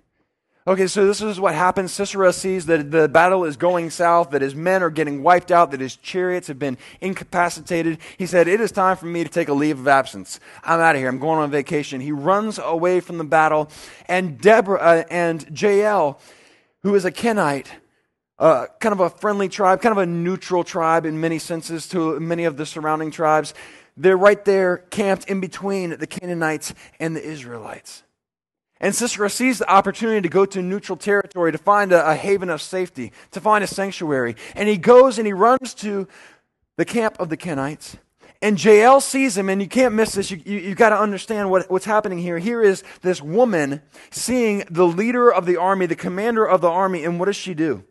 Okay, 0.68 0.88
so 0.88 1.08
this 1.08 1.22
is 1.22 1.40
what 1.40 1.56
happens. 1.56 1.94
Sisera 1.94 2.34
sees 2.34 2.66
that 2.66 2.92
the 2.92 3.08
battle 3.08 3.46
is 3.46 3.56
going 3.56 3.90
south, 3.90 4.32
that 4.32 4.42
his 4.42 4.54
men 4.54 4.84
are 4.84 4.90
getting 4.90 5.24
wiped 5.24 5.50
out, 5.50 5.72
that 5.72 5.80
his 5.80 5.96
chariots 5.96 6.48
have 6.48 6.60
been 6.60 6.78
incapacitated. 7.00 8.00
He 8.18 8.26
said, 8.26 8.50
It 8.50 8.60
is 8.60 8.74
time 8.74 8.98
for 8.98 9.06
me 9.06 9.24
to 9.24 9.30
take 9.30 9.48
a 9.48 9.54
leave 9.54 9.80
of 9.80 9.88
absence. 9.88 10.42
I'm 10.66 10.82
out 10.82 10.96
of 10.96 11.00
here. 11.00 11.08
I'm 11.08 11.20
going 11.20 11.40
on 11.40 11.50
vacation. 11.52 12.02
He 12.02 12.12
runs 12.12 12.60
away 12.60 13.00
from 13.00 13.18
the 13.18 13.24
battle, 13.24 13.70
and 14.10 14.42
Deborah 14.42 14.78
uh, 14.78 15.04
and 15.10 15.58
Jael, 15.58 16.20
who 16.84 16.96
is 16.96 17.06
a 17.06 17.14
Kenite, 17.14 17.68
uh, 18.38 18.66
kind 18.82 18.92
of 18.92 19.00
a 19.00 19.10
friendly 19.10 19.48
tribe, 19.48 19.82
kind 19.82 19.94
of 19.94 20.00
a 20.00 20.06
neutral 20.06 20.66
tribe 20.66 21.06
in 21.06 21.22
many 21.22 21.40
senses 21.40 21.88
to 21.90 22.20
many 22.20 22.44
of 22.44 22.58
the 22.58 22.66
surrounding 22.66 23.10
tribes, 23.10 23.54
they're 23.96 24.18
right 24.18 24.44
there 24.44 24.80
camped 24.90 25.30
in 25.30 25.40
between 25.40 25.92
the 25.92 26.08
Canaanites 26.08 26.74
and 27.00 27.16
the 27.16 27.24
Israelites. 27.24 28.04
And 28.80 28.94
Sisera 28.94 29.30
sees 29.30 29.60
the 29.60 29.70
opportunity 29.72 30.22
to 30.22 30.30
go 30.30 30.46
to 30.46 30.62
neutral 30.62 30.98
territory, 30.98 31.52
to 31.52 31.58
find 31.58 31.92
a, 31.92 32.12
a, 32.12 32.16
haven 32.16 32.50
of 32.50 32.62
safety, 32.62 33.12
to 33.32 33.42
find 33.42 33.64
a 33.64 33.68
sanctuary. 33.68 34.36
And 34.56 34.70
he 34.70 34.78
goes 34.78 35.18
and 35.18 35.26
he 35.26 35.34
runs 35.34 35.74
to 35.76 36.08
the 36.78 36.86
camp 36.86 37.20
of 37.20 37.30
the 37.30 37.38
Kenites. 37.38 37.98
And 38.40 38.64
Jael 38.64 39.02
sees 39.02 39.36
him, 39.36 39.50
and 39.50 39.60
you 39.62 39.68
can't 39.68 39.96
miss 39.96 40.14
this. 40.14 40.30
You, 40.30 40.40
you, 40.46 40.60
you 40.60 40.76
got 40.76 40.90
to 40.90 41.00
understand 41.00 41.50
what, 41.50 41.72
what's 41.72 41.86
happening 41.86 42.20
here. 42.20 42.38
Here 42.38 42.62
is 42.62 42.84
this 43.02 43.20
woman 43.20 43.82
seeing 44.12 44.64
the 44.70 44.86
leader 44.86 45.34
of 45.34 45.48
the 45.48 45.58
army, 45.58 45.88
the 45.88 45.96
commander 45.96 46.46
of 46.46 46.62
the 46.62 46.70
army, 46.70 47.04
and 47.04 47.20
what 47.20 47.26
does 47.26 47.36
she 47.36 47.56
do? 47.56 47.84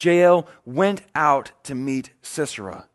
Jael 0.00 0.46
went 0.64 1.02
out 1.16 1.50
to 1.64 1.74
meet 1.74 2.12
Sisera. 2.22 2.86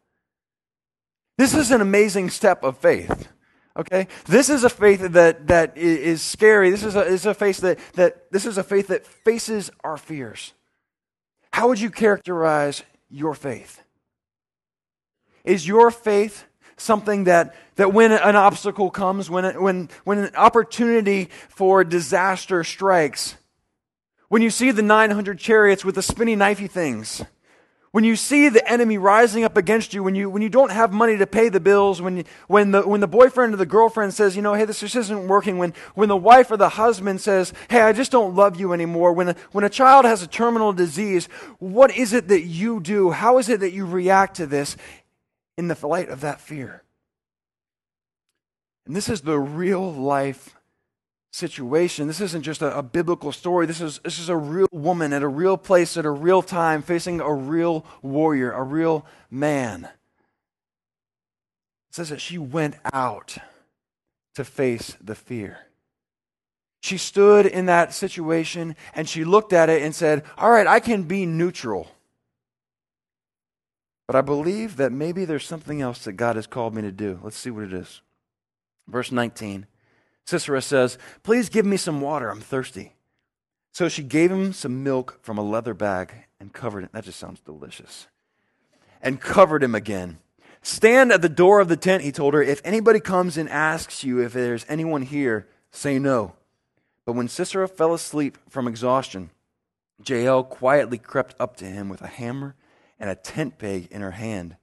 This 1.37 1.53
is 1.53 1.71
an 1.71 1.81
amazing 1.81 2.29
step 2.29 2.63
of 2.63 2.77
faith. 2.77 3.27
Okay? 3.77 4.07
This 4.25 4.49
is 4.49 4.63
a 4.63 4.69
faith 4.69 5.01
that, 5.01 5.47
that 5.47 5.77
is 5.77 6.21
scary. 6.21 6.69
This 6.69 6.83
is 6.83 6.95
a, 6.95 7.01
is 7.01 7.25
a 7.25 7.33
faith 7.33 7.57
that, 7.57 7.79
that 7.93 8.31
this 8.31 8.45
is 8.45 8.57
a 8.57 8.63
faith 8.63 8.87
that 8.87 9.05
faces 9.05 9.69
our 9.83 9.97
fears. 9.97 10.53
How 11.51 11.67
would 11.67 11.79
you 11.79 11.89
characterize 11.89 12.83
your 13.09 13.33
faith? 13.33 13.81
Is 15.43 15.67
your 15.67 15.91
faith 15.91 16.45
something 16.77 17.25
that, 17.25 17.55
that 17.75 17.93
when 17.93 18.11
an 18.11 18.35
obstacle 18.35 18.89
comes, 18.89 19.29
when, 19.29 19.61
when, 19.61 19.89
when 20.03 20.17
an 20.19 20.35
opportunity 20.35 21.29
for 21.49 21.83
disaster 21.83 22.63
strikes, 22.63 23.35
when 24.27 24.41
you 24.41 24.49
see 24.49 24.71
the 24.71 24.81
900 24.81 25.39
chariots 25.39 25.85
with 25.85 25.95
the 25.95 26.01
spinny 26.01 26.35
knifey 26.35 26.69
things, 26.69 27.23
when 27.95 28.03
you 28.03 28.17
see 28.17 28.49
the 28.49 28.69
enemy 28.69 28.97
rising 28.97 29.45
up 29.45 29.55
against 29.55 29.93
you, 29.93 30.03
when 30.03 30.15
you, 30.15 30.29
when 30.29 30.41
you 30.41 30.49
don't 30.49 30.73
have 30.73 30.91
money 30.91 31.15
to 31.15 31.25
pay 31.25 31.47
the 31.47 31.61
bills, 31.61 32.01
when, 32.01 32.17
you, 32.17 32.23
when, 32.49 32.71
the, 32.71 32.81
when 32.81 32.99
the 32.99 33.07
boyfriend 33.07 33.53
or 33.53 33.55
the 33.55 33.65
girlfriend 33.65 34.13
says, 34.13 34.35
you 34.35 34.41
know, 34.41 34.53
hey, 34.53 34.65
this 34.65 34.81
just 34.81 34.97
isn't 34.97 35.29
working, 35.29 35.57
when, 35.57 35.73
when 35.93 36.09
the 36.09 36.17
wife 36.17 36.51
or 36.51 36.57
the 36.57 36.67
husband 36.67 37.21
says, 37.21 37.53
hey, 37.69 37.79
I 37.79 37.93
just 37.93 38.11
don't 38.11 38.35
love 38.35 38.59
you 38.59 38.73
anymore, 38.73 39.13
when 39.13 39.29
a, 39.29 39.35
when 39.53 39.63
a 39.63 39.69
child 39.69 40.03
has 40.03 40.21
a 40.21 40.27
terminal 40.27 40.73
disease, 40.73 41.27
what 41.59 41.95
is 41.95 42.11
it 42.11 42.27
that 42.27 42.41
you 42.41 42.81
do? 42.81 43.11
How 43.11 43.37
is 43.37 43.47
it 43.47 43.61
that 43.61 43.71
you 43.71 43.85
react 43.85 44.35
to 44.35 44.45
this 44.45 44.75
in 45.57 45.69
the 45.69 45.87
light 45.87 46.09
of 46.09 46.19
that 46.19 46.41
fear? 46.41 46.83
And 48.85 48.93
this 48.93 49.07
is 49.07 49.21
the 49.21 49.39
real 49.39 49.89
life 49.89 50.53
situation. 51.35 52.07
This 52.07 52.21
isn't 52.21 52.43
just 52.43 52.61
a, 52.61 52.77
a, 52.77 52.81
biblical 52.81 53.33
story. 53.33 53.65
This 53.65 53.81
is, 53.81 53.99
this 53.99 54.19
is 54.19 54.29
a 54.29 54.37
real 54.37 54.69
woman 54.71 55.11
at 55.11 55.21
a 55.21 55.27
real 55.27 55.57
place 55.57 55.97
at 55.97 56.05
a 56.05 56.09
real 56.09 56.41
time 56.41 56.81
facing 56.81 57.19
a 57.19 57.33
real 57.33 57.85
warrior, 58.01 58.53
a 58.53 58.63
real 58.63 59.05
man. 59.29 59.83
It 61.89 61.95
says 61.95 62.07
that 62.07 62.21
she 62.21 62.37
went 62.37 62.75
out 62.93 63.37
to 64.35 64.45
face 64.45 64.95
the 65.01 65.13
fear. 65.13 65.59
She 66.81 66.97
stood 66.97 67.45
in 67.45 67.65
that 67.65 67.93
situation 67.93 68.77
and 68.93 69.09
she 69.09 69.25
looked 69.25 69.51
at 69.51 69.69
it 69.69 69.81
and 69.81 69.93
said, 69.93 70.23
All 70.37 70.51
right, 70.51 70.67
I 70.67 70.79
can 70.79 71.03
be 71.03 71.25
neutral. 71.25 71.91
But 74.07 74.15
I 74.15 74.21
believe 74.21 74.77
that 74.77 74.93
maybe 74.93 75.25
there's 75.25 75.45
something 75.45 75.81
else 75.81 76.05
that 76.05 76.13
God 76.13 76.37
has 76.37 76.47
called 76.47 76.73
me 76.73 76.81
to 76.83 76.91
do. 76.93 77.19
Let's 77.21 77.37
see 77.37 77.49
what 77.49 77.63
it 77.65 77.73
is. 77.73 78.01
Verse 78.87 79.11
19. 79.11 79.65
Sisera 80.25 80.61
says, 80.61 80.97
Please 81.23 81.49
give 81.49 81.65
me 81.65 81.77
some 81.77 82.01
water. 82.01 82.29
I'm 82.29 82.41
thirsty. 82.41 82.93
So 83.71 83.89
she 83.89 84.03
gave 84.03 84.31
him 84.31 84.53
some 84.53 84.83
milk 84.83 85.19
from 85.21 85.37
a 85.37 85.43
leather 85.43 85.73
bag 85.73 86.13
and 86.39 86.53
covered 86.53 86.83
it. 86.83 86.91
That 86.93 87.03
just 87.03 87.19
sounds 87.19 87.39
delicious. 87.41 88.07
And 89.01 89.21
covered 89.21 89.63
him 89.63 89.75
again. 89.75 90.17
Stand 90.61 91.11
at 91.11 91.21
the 91.21 91.29
door 91.29 91.59
of 91.59 91.67
the 91.67 91.77
tent, 91.77 92.01
he 92.01 92.11
told 92.11 92.33
her. 92.33 92.41
If 92.41 92.61
anybody 92.63 92.99
comes 92.99 93.37
and 93.37 93.47
asks 93.49 94.03
you 94.03 94.19
if 94.19 94.33
there's 94.33 94.65
anyone 94.67 95.03
here, 95.03 95.47
say 95.69 95.99
no. 95.99 96.33
But 97.05 97.13
when 97.13 97.27
Sisera 97.27 97.67
fell 97.67 97.93
asleep 97.93 98.37
from 98.49 98.67
exhaustion, 98.67 99.29
Jael 100.03 100.43
quietly 100.43 100.97
crept 100.97 101.35
up 101.39 101.55
to 101.57 101.65
him 101.65 101.87
with 101.87 102.01
a 102.01 102.07
hammer 102.07 102.55
and 102.99 103.09
a 103.09 103.15
tent 103.15 103.59
peg 103.59 103.89
in 103.91 104.01
her 104.01 104.11
hand. 104.11 104.55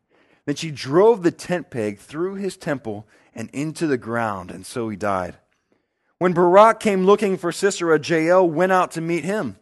Then 0.45 0.57
she 0.57 0.73
drove 0.73 1.23
the 1.23 1.31
tent 1.31 1.71
peg 1.71 1.99
through 1.99 2.35
his 2.35 2.57
temple 2.57 3.07
and 3.33 3.49
into 3.53 3.87
the 3.87 3.97
ground, 3.97 4.51
and 4.51 4.67
so 4.67 4.89
he 4.89 4.97
died. 4.97 5.37
When 6.23 6.35
Barak 6.35 6.79
came 6.79 7.05
looking 7.05 7.37
for 7.37 7.51
Sisera, 7.51 7.99
Jael 7.99 8.49
went 8.49 8.71
out 8.71 8.93
to 8.93 9.01
meet 9.01 9.25
him. 9.25 9.57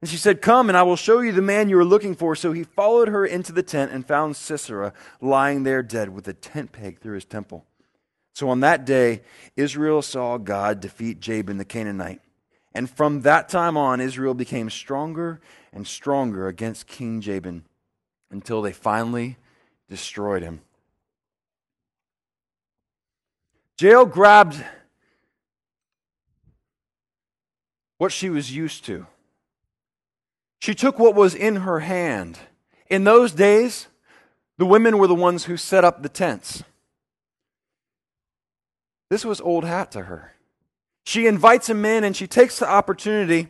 And 0.00 0.08
she 0.08 0.16
said, 0.16 0.40
Come, 0.40 0.70
and 0.70 0.78
I 0.78 0.82
will 0.82 0.96
show 0.96 1.20
you 1.20 1.32
the 1.32 1.42
man 1.42 1.68
you 1.68 1.78
are 1.78 1.84
looking 1.84 2.14
for. 2.14 2.34
So 2.34 2.52
he 2.52 2.64
followed 2.64 3.08
her 3.08 3.26
into 3.26 3.52
the 3.52 3.62
tent 3.62 3.92
and 3.92 4.08
found 4.08 4.34
Sisera 4.34 4.94
lying 5.20 5.64
there 5.64 5.82
dead 5.82 6.08
with 6.08 6.26
a 6.26 6.32
tent 6.32 6.72
peg 6.72 7.00
through 7.00 7.16
his 7.16 7.26
temple. 7.26 7.66
So 8.32 8.48
on 8.48 8.60
that 8.60 8.86
day, 8.86 9.20
Israel 9.54 10.00
saw 10.00 10.38
God 10.38 10.80
defeat 10.80 11.20
Jabin 11.20 11.58
the 11.58 11.66
Canaanite. 11.66 12.22
And 12.72 12.88
from 12.88 13.20
that 13.20 13.50
time 13.50 13.76
on, 13.76 14.00
Israel 14.00 14.32
became 14.32 14.70
stronger 14.70 15.42
and 15.74 15.86
stronger 15.86 16.48
against 16.48 16.86
King 16.86 17.20
Jabin 17.20 17.66
until 18.30 18.62
they 18.62 18.72
finally 18.72 19.36
destroyed 19.90 20.42
him. 20.42 20.62
Jael 23.78 24.06
grabbed 24.06 24.64
what 27.98 28.12
she 28.12 28.30
was 28.30 28.54
used 28.54 28.84
to. 28.86 29.06
She 30.60 30.74
took 30.74 30.98
what 30.98 31.14
was 31.14 31.34
in 31.34 31.56
her 31.56 31.80
hand. 31.80 32.38
In 32.88 33.04
those 33.04 33.32
days, 33.32 33.88
the 34.56 34.66
women 34.66 34.98
were 34.98 35.06
the 35.06 35.14
ones 35.14 35.44
who 35.44 35.56
set 35.56 35.84
up 35.84 36.02
the 36.02 36.08
tents. 36.08 36.62
This 39.10 39.24
was 39.24 39.40
old 39.40 39.64
hat 39.64 39.92
to 39.92 40.02
her. 40.02 40.34
She 41.04 41.26
invites 41.26 41.68
him 41.68 41.84
in 41.84 42.04
and 42.04 42.16
she 42.16 42.26
takes 42.26 42.58
the 42.58 42.68
opportunity 42.68 43.48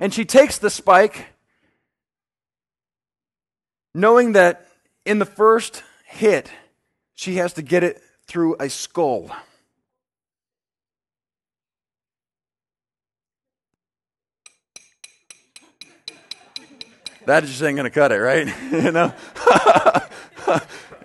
and 0.00 0.12
she 0.12 0.24
takes 0.24 0.58
the 0.58 0.70
spike, 0.70 1.26
knowing 3.94 4.32
that 4.32 4.68
in 5.04 5.18
the 5.18 5.24
first 5.24 5.82
hit, 6.04 6.50
she 7.14 7.36
has 7.36 7.52
to 7.54 7.62
get 7.62 7.82
it 7.82 8.02
through 8.26 8.56
a 8.58 8.68
skull. 8.68 9.30
That 17.26 17.44
just 17.44 17.62
ain't 17.62 17.78
to 17.78 17.90
cut 17.90 18.12
it, 18.12 18.18
right? 18.18 18.46
you 18.72 18.92
know? 18.92 19.12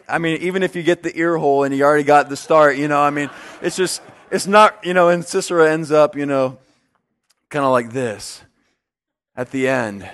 I 0.08 0.18
mean, 0.18 0.42
even 0.42 0.62
if 0.64 0.76
you 0.76 0.84
get 0.84 1.04
the 1.04 1.18
ear 1.18 1.38
hole 1.38 1.64
and 1.64 1.76
you 1.76 1.84
already 1.84 2.04
got 2.04 2.30
the 2.30 2.36
start, 2.36 2.78
you 2.78 2.88
know, 2.88 3.02
I 3.02 3.10
mean, 3.10 3.30
it's 3.62 3.76
just, 3.76 4.02
it's 4.30 4.48
not, 4.48 4.86
you 4.86 4.94
know, 4.94 5.10
and 5.10 5.26
Sisera 5.26 5.72
ends 5.72 5.92
up, 5.92 6.16
you 6.16 6.26
know, 6.26 6.58
kind 7.50 7.66
of 7.66 7.72
like 7.72 7.92
this 7.92 8.42
at 9.36 9.52
the 9.52 9.68
end. 9.68 10.10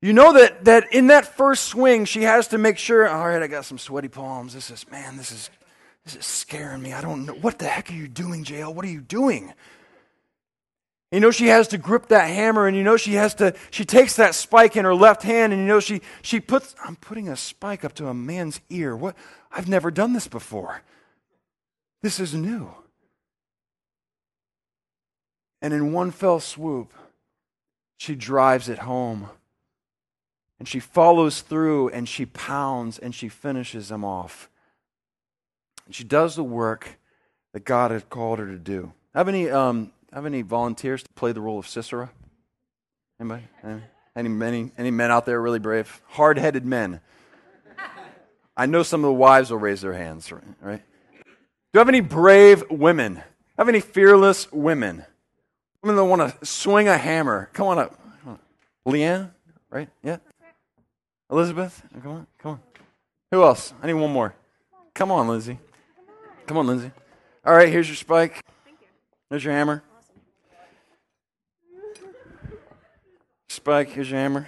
You 0.00 0.12
know 0.12 0.32
that, 0.34 0.64
that 0.66 0.92
in 0.92 1.08
that 1.08 1.36
first 1.36 1.64
swing, 1.64 2.04
she 2.04 2.22
has 2.22 2.48
to 2.48 2.58
make 2.58 2.78
sure, 2.78 3.08
all 3.08 3.26
right, 3.26 3.42
I 3.42 3.48
got 3.48 3.64
some 3.64 3.78
sweaty 3.78 4.08
palms. 4.08 4.54
This 4.54 4.70
is, 4.70 4.88
man, 4.90 5.16
this 5.16 5.32
is, 5.32 5.50
this 6.04 6.14
is 6.14 6.24
scaring 6.24 6.82
me. 6.82 6.92
I 6.92 7.00
don't 7.00 7.26
know. 7.26 7.34
What 7.34 7.58
the 7.58 7.66
heck 7.66 7.90
are 7.90 7.94
you 7.94 8.06
doing, 8.06 8.44
Jael? 8.44 8.72
What 8.72 8.84
are 8.84 8.90
you 8.90 9.00
doing? 9.00 9.52
You 11.10 11.20
know 11.20 11.30
she 11.30 11.46
has 11.46 11.68
to 11.68 11.78
grip 11.78 12.08
that 12.08 12.26
hammer, 12.26 12.66
and 12.66 12.76
you 12.76 12.82
know 12.82 12.98
she 12.98 13.14
has 13.14 13.34
to, 13.36 13.54
she 13.70 13.84
takes 13.84 14.16
that 14.16 14.34
spike 14.34 14.76
in 14.76 14.84
her 14.84 14.94
left 14.94 15.22
hand, 15.22 15.52
and 15.52 15.62
you 15.62 15.68
know 15.68 15.80
she, 15.80 16.02
she 16.20 16.38
puts, 16.38 16.74
I'm 16.84 16.96
putting 16.96 17.28
a 17.28 17.36
spike 17.36 17.84
up 17.84 17.94
to 17.94 18.08
a 18.08 18.14
man's 18.14 18.60
ear. 18.68 18.94
What? 18.94 19.16
I've 19.50 19.68
never 19.68 19.90
done 19.90 20.12
this 20.12 20.28
before. 20.28 20.82
This 22.02 22.20
is 22.20 22.34
new. 22.34 22.70
And 25.60 25.74
in 25.74 25.92
one 25.92 26.10
fell 26.10 26.40
swoop, 26.40 26.92
she 27.96 28.14
drives 28.14 28.68
it 28.68 28.80
home. 28.80 29.28
And 30.58 30.68
she 30.68 30.80
follows 30.80 31.40
through 31.40 31.90
and 31.90 32.08
she 32.08 32.26
pounds 32.26 32.98
and 32.98 33.14
she 33.14 33.28
finishes 33.28 33.88
them 33.88 34.04
off. 34.04 34.48
And 35.86 35.94
she 35.94 36.04
does 36.04 36.36
the 36.36 36.44
work 36.44 36.98
that 37.52 37.64
God 37.64 37.90
had 37.90 38.10
called 38.10 38.38
her 38.40 38.46
to 38.46 38.58
do. 38.58 38.92
Have 39.14 39.28
any 39.28 39.48
um, 39.48 39.92
have 40.12 40.26
any 40.26 40.42
volunteers 40.42 41.02
to 41.02 41.08
play 41.14 41.32
the 41.32 41.40
role 41.40 41.58
of 41.58 41.68
Sisera? 41.68 42.10
Anybody? 43.20 43.44
Any, 44.16 44.28
any, 44.44 44.72
any, 44.78 44.90
men 44.90 45.10
out 45.10 45.26
there 45.26 45.40
really 45.40 45.58
brave? 45.58 46.00
Hard 46.08 46.38
headed 46.38 46.64
men. 46.64 47.00
I 48.56 48.66
know 48.66 48.82
some 48.82 49.04
of 49.04 49.08
the 49.08 49.14
wives 49.14 49.50
will 49.50 49.58
raise 49.58 49.80
their 49.80 49.92
hands, 49.92 50.32
right? 50.32 50.82
Do 51.22 51.74
you 51.74 51.78
have 51.78 51.88
any 51.88 52.00
brave 52.00 52.64
women? 52.70 53.22
Have 53.56 53.68
any 53.68 53.80
fearless 53.80 54.50
women? 54.50 55.04
Women 55.82 55.96
that 55.96 56.04
want 56.04 56.40
to 56.40 56.46
swing 56.46 56.88
a 56.88 56.98
hammer. 56.98 57.50
Come 57.52 57.68
on 57.68 57.78
up. 57.78 57.98
Leanne, 58.86 59.30
right? 59.70 59.88
Yeah. 60.02 60.16
Elizabeth, 61.30 61.82
come 62.02 62.12
on, 62.12 62.26
come 62.38 62.52
on. 62.52 62.60
Who 63.30 63.42
else? 63.42 63.74
I 63.82 63.86
need 63.86 63.94
one 63.94 64.12
more. 64.12 64.34
Come 64.94 65.10
on, 65.12 65.28
Lindsay. 65.28 65.58
Come 66.46 66.56
on, 66.56 66.66
Lindsay. 66.66 66.90
All 67.44 67.54
right, 67.54 67.68
here's 67.68 67.86
your 67.86 67.96
spike. 67.96 68.42
There's 69.28 69.44
your 69.44 69.52
hammer. 69.52 69.82
Spike, 73.58 73.88
here's 73.88 74.08
your 74.08 74.20
hammer. 74.20 74.46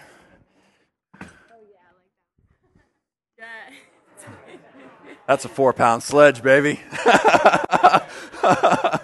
That's 5.26 5.44
a 5.44 5.48
four 5.48 5.72
pound 5.72 6.04
sledge, 6.04 6.44
baby. 6.44 6.78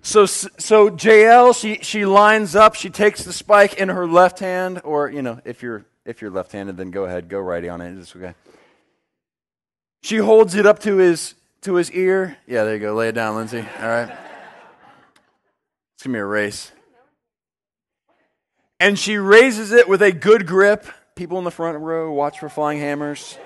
so, 0.00 0.24
so 0.24 0.96
Jael, 0.96 1.52
she, 1.52 1.80
she 1.82 2.06
lines 2.06 2.56
up, 2.56 2.74
she 2.74 2.88
takes 2.88 3.22
the 3.22 3.34
spike 3.34 3.74
in 3.74 3.90
her 3.90 4.06
left 4.06 4.38
hand, 4.38 4.80
or, 4.82 5.10
you 5.10 5.20
know, 5.20 5.42
if 5.44 5.62
you're 5.62 5.84
if 6.06 6.22
you're 6.22 6.30
left 6.30 6.52
handed, 6.52 6.78
then 6.78 6.90
go 6.90 7.04
ahead, 7.04 7.28
go 7.28 7.38
righty 7.38 7.68
on 7.68 7.82
it. 7.82 7.98
It's 7.98 8.16
okay. 8.16 8.32
She 10.00 10.16
holds 10.16 10.54
it 10.54 10.64
up 10.64 10.78
to 10.80 10.96
his 10.96 11.34
to 11.60 11.74
his 11.74 11.92
ear. 11.92 12.38
Yeah, 12.46 12.64
there 12.64 12.76
you 12.76 12.80
go. 12.80 12.94
Lay 12.94 13.10
it 13.10 13.14
down, 13.14 13.36
Lindsay. 13.36 13.60
All 13.60 13.88
right. 13.88 14.10
It's 15.96 16.02
gonna 16.02 16.14
be 16.14 16.20
a 16.20 16.24
race. 16.24 16.72
And 18.80 18.98
she 18.98 19.18
raises 19.18 19.70
it 19.72 19.88
with 19.88 20.02
a 20.02 20.10
good 20.10 20.46
grip. 20.46 20.86
People 21.14 21.38
in 21.38 21.44
the 21.44 21.50
front 21.50 21.78
row 21.78 22.12
watch 22.12 22.40
for 22.40 22.48
flying 22.48 22.80
hammers. 22.80 23.38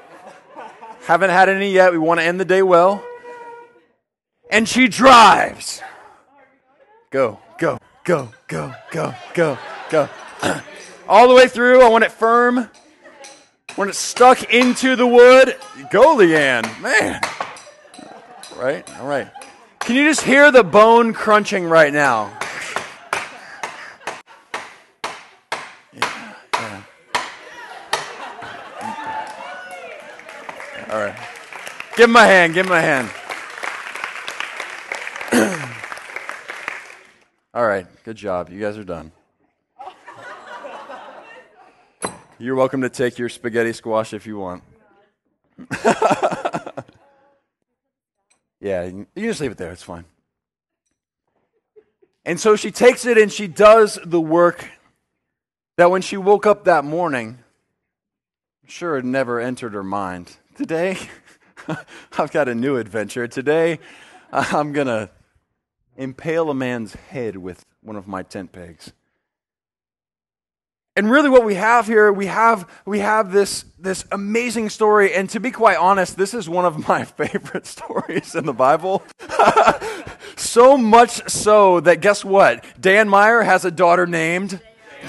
Haven't 1.02 1.30
had 1.30 1.50
any 1.50 1.72
yet. 1.72 1.92
We 1.92 1.98
want 1.98 2.20
to 2.20 2.24
end 2.24 2.40
the 2.40 2.44
day 2.46 2.62
well. 2.62 3.04
And 4.48 4.68
she 4.68 4.88
drives. 4.88 5.82
Go, 7.10 7.40
go, 7.58 7.78
go, 8.04 8.30
go, 8.48 8.74
go, 8.90 9.14
go, 9.34 9.58
go. 9.90 10.08
All 11.08 11.28
the 11.28 11.34
way 11.34 11.48
through. 11.48 11.82
I 11.82 11.88
want 11.88 12.04
it 12.04 12.12
firm. 12.12 12.70
When 13.76 13.88
it's 13.88 13.98
stuck 13.98 14.54
into 14.54 14.94
the 14.94 15.06
wood, 15.06 15.56
go, 15.90 16.16
Leanne. 16.16 16.80
Man. 16.80 17.20
Right? 18.56 18.88
All 19.00 19.08
right. 19.08 19.28
Can 19.80 19.96
you 19.96 20.08
just 20.08 20.22
hear 20.22 20.52
the 20.52 20.62
bone 20.62 21.12
crunching 21.12 21.64
right 21.64 21.92
now? 21.92 22.32
Yeah, 25.92 26.32
yeah. 26.54 26.82
All 30.90 31.00
right. 31.00 31.16
Give 31.96 32.10
him 32.10 32.16
a 32.16 32.24
hand. 32.24 32.54
Give 32.54 32.66
him 32.66 32.72
a 32.72 32.80
hand. 32.80 33.08
All 37.54 37.64
right. 37.64 37.86
Good 38.04 38.16
job. 38.16 38.50
You 38.50 38.60
guys 38.60 38.76
are 38.76 38.84
done. 38.84 39.12
You're 42.38 42.56
welcome 42.56 42.80
to 42.82 42.88
take 42.88 43.16
your 43.16 43.28
spaghetti 43.28 43.72
squash 43.72 44.12
if 44.12 44.26
you 44.26 44.38
want. 44.38 44.64
yeah, 48.60 48.84
you 48.84 49.06
just 49.16 49.40
leave 49.40 49.52
it 49.52 49.56
there. 49.56 49.70
It's 49.70 49.84
fine. 49.84 50.04
And 52.24 52.40
so 52.40 52.56
she 52.56 52.72
takes 52.72 53.06
it 53.06 53.18
and 53.18 53.30
she 53.30 53.46
does 53.46 54.00
the 54.04 54.20
work 54.20 54.68
that 55.76 55.92
when 55.92 56.02
she 56.02 56.16
woke 56.16 56.44
up 56.44 56.64
that 56.64 56.84
morning, 56.84 57.38
sure 58.66 58.96
it 58.96 59.04
never 59.04 59.38
entered 59.38 59.74
her 59.74 59.84
mind. 59.84 60.36
Today, 60.56 60.98
I've 62.18 62.30
got 62.30 62.48
a 62.48 62.54
new 62.54 62.76
adventure. 62.76 63.26
Today, 63.26 63.78
I'm 64.32 64.72
going 64.72 64.86
to 64.86 65.10
impale 65.96 66.50
a 66.50 66.54
man's 66.54 66.94
head 66.94 67.36
with 67.36 67.64
one 67.82 67.96
of 67.96 68.06
my 68.06 68.22
tent 68.22 68.52
pegs. 68.52 68.92
And 70.96 71.10
really 71.10 71.28
what 71.28 71.44
we 71.44 71.56
have 71.56 71.88
here, 71.88 72.12
we 72.12 72.26
have, 72.26 72.70
we 72.86 73.00
have 73.00 73.32
this, 73.32 73.64
this 73.80 74.04
amazing 74.12 74.70
story. 74.70 75.12
And 75.12 75.28
to 75.30 75.40
be 75.40 75.50
quite 75.50 75.76
honest, 75.76 76.16
this 76.16 76.34
is 76.34 76.48
one 76.48 76.64
of 76.64 76.86
my 76.86 77.04
favorite 77.04 77.66
stories 77.66 78.36
in 78.36 78.46
the 78.46 78.52
Bible. 78.52 79.02
so 80.36 80.78
much 80.78 81.28
so 81.28 81.80
that 81.80 82.00
guess 82.00 82.24
what? 82.24 82.64
Dan 82.80 83.08
Meyer 83.08 83.42
has 83.42 83.64
a 83.64 83.72
daughter 83.72 84.06
named 84.06 84.60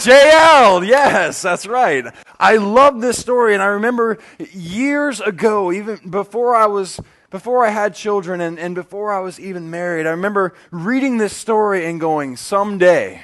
Jael. 0.03 0.83
Yes, 0.83 1.41
that's 1.41 1.67
right. 1.67 2.05
I 2.39 2.57
love 2.57 3.01
this 3.01 3.19
story. 3.19 3.53
And 3.53 3.63
I 3.63 3.67
remember 3.67 4.17
years 4.51 5.21
ago, 5.21 5.71
even 5.71 5.99
before 6.09 6.55
I 6.55 6.65
was 6.65 6.99
before 7.29 7.65
I 7.65 7.69
had 7.69 7.93
children 7.93 8.39
and, 8.39 8.57
and 8.57 8.75
before 8.75 9.11
I 9.11 9.19
was 9.19 9.39
even 9.39 9.69
married, 9.69 10.07
I 10.07 10.11
remember 10.11 10.53
reading 10.71 11.17
this 11.17 11.35
story 11.35 11.85
and 11.85 11.99
going, 11.99 12.37
someday, 12.37 13.23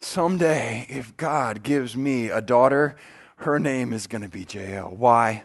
someday, 0.00 0.86
if 0.88 1.16
God 1.16 1.64
gives 1.64 1.96
me 1.96 2.28
a 2.28 2.40
daughter, 2.40 2.94
her 3.38 3.58
name 3.58 3.92
is 3.92 4.06
going 4.06 4.22
to 4.22 4.28
be 4.28 4.46
Jael. 4.48 4.94
Why? 4.96 5.44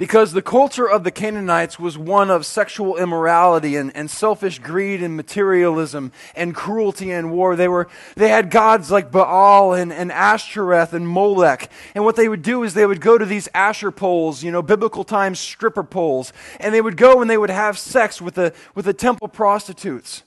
Because 0.00 0.32
the 0.32 0.40
culture 0.40 0.88
of 0.88 1.04
the 1.04 1.10
Canaanites 1.10 1.78
was 1.78 1.98
one 1.98 2.30
of 2.30 2.46
sexual 2.46 2.96
immorality 2.96 3.76
and, 3.76 3.94
and 3.94 4.10
selfish 4.10 4.58
greed 4.58 5.02
and 5.02 5.14
materialism 5.14 6.10
and 6.34 6.54
cruelty 6.54 7.10
and 7.10 7.30
war. 7.30 7.54
They, 7.54 7.68
were, 7.68 7.86
they 8.16 8.30
had 8.30 8.50
gods 8.50 8.90
like 8.90 9.12
Baal 9.12 9.74
and, 9.74 9.92
and 9.92 10.10
Ashtoreth 10.10 10.94
and 10.94 11.06
Molech. 11.06 11.70
And 11.94 12.02
what 12.02 12.16
they 12.16 12.30
would 12.30 12.40
do 12.40 12.62
is 12.62 12.72
they 12.72 12.86
would 12.86 13.02
go 13.02 13.18
to 13.18 13.26
these 13.26 13.46
Asher 13.52 13.90
poles, 13.90 14.42
you 14.42 14.50
know, 14.50 14.62
biblical 14.62 15.04
times 15.04 15.38
stripper 15.38 15.84
poles, 15.84 16.32
and 16.58 16.74
they 16.74 16.80
would 16.80 16.96
go 16.96 17.20
and 17.20 17.28
they 17.28 17.36
would 17.36 17.50
have 17.50 17.78
sex 17.78 18.22
with 18.22 18.36
the, 18.36 18.54
with 18.74 18.86
the 18.86 18.94
temple 18.94 19.28
prostitutes. 19.28 20.22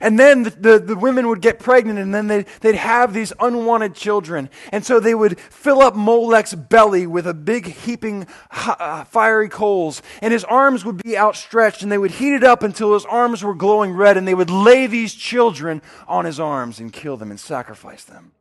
And 0.00 0.18
then 0.18 0.42
the, 0.44 0.50
the, 0.50 0.78
the, 0.78 0.96
women 0.96 1.28
would 1.28 1.40
get 1.40 1.58
pregnant 1.58 1.98
and 1.98 2.14
then 2.14 2.26
they'd, 2.26 2.46
they'd 2.60 2.74
have 2.74 3.14
these 3.14 3.32
unwanted 3.40 3.94
children. 3.94 4.50
And 4.72 4.84
so 4.84 5.00
they 5.00 5.14
would 5.14 5.38
fill 5.38 5.80
up 5.80 5.94
Molech's 5.94 6.54
belly 6.54 7.06
with 7.06 7.26
a 7.26 7.34
big 7.34 7.66
heaping 7.66 8.26
uh, 8.50 9.04
fiery 9.04 9.48
coals. 9.48 10.02
And 10.20 10.32
his 10.32 10.44
arms 10.44 10.84
would 10.84 11.02
be 11.02 11.16
outstretched 11.16 11.82
and 11.82 11.92
they 11.92 11.98
would 11.98 12.12
heat 12.12 12.34
it 12.34 12.44
up 12.44 12.62
until 12.62 12.94
his 12.94 13.04
arms 13.06 13.42
were 13.42 13.54
glowing 13.54 13.92
red. 13.92 14.16
And 14.16 14.26
they 14.26 14.34
would 14.34 14.50
lay 14.50 14.86
these 14.86 15.14
children 15.14 15.80
on 16.06 16.24
his 16.24 16.40
arms 16.40 16.80
and 16.80 16.92
kill 16.92 17.16
them 17.16 17.30
and 17.30 17.40
sacrifice 17.40 18.04
them. 18.04 18.32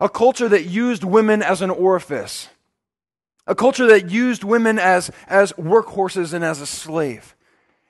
A 0.00 0.08
culture 0.08 0.48
that 0.48 0.64
used 0.64 1.04
women 1.04 1.42
as 1.42 1.62
an 1.62 1.70
orifice. 1.70 2.48
A 3.46 3.54
culture 3.54 3.86
that 3.86 4.10
used 4.10 4.44
women 4.44 4.78
as, 4.78 5.10
as 5.26 5.52
workhorses 5.52 6.32
and 6.32 6.44
as 6.44 6.60
a 6.60 6.66
slave. 6.66 7.33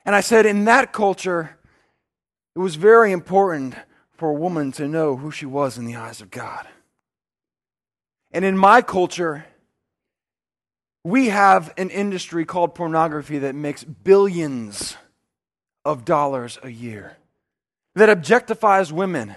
And 0.04 0.14
I 0.14 0.20
said, 0.20 0.46
in 0.46 0.64
that 0.66 0.92
culture, 0.92 1.56
it 2.54 2.58
was 2.58 2.76
very 2.76 3.12
important 3.12 3.74
for 4.12 4.30
a 4.30 4.34
woman 4.34 4.72
to 4.72 4.86
know 4.86 5.16
who 5.16 5.30
she 5.30 5.46
was 5.46 5.78
in 5.78 5.86
the 5.86 5.96
eyes 5.96 6.20
of 6.20 6.30
God. 6.30 6.66
And 8.30 8.44
in 8.44 8.56
my 8.56 8.82
culture, 8.82 9.46
we 11.04 11.28
have 11.28 11.72
an 11.76 11.90
industry 11.90 12.44
called 12.44 12.74
pornography 12.74 13.38
that 13.38 13.54
makes 13.54 13.84
billions 13.84 14.96
of 15.84 16.04
dollars 16.04 16.58
a 16.62 16.70
year, 16.70 17.16
that 17.94 18.08
objectifies 18.08 18.90
women. 18.90 19.34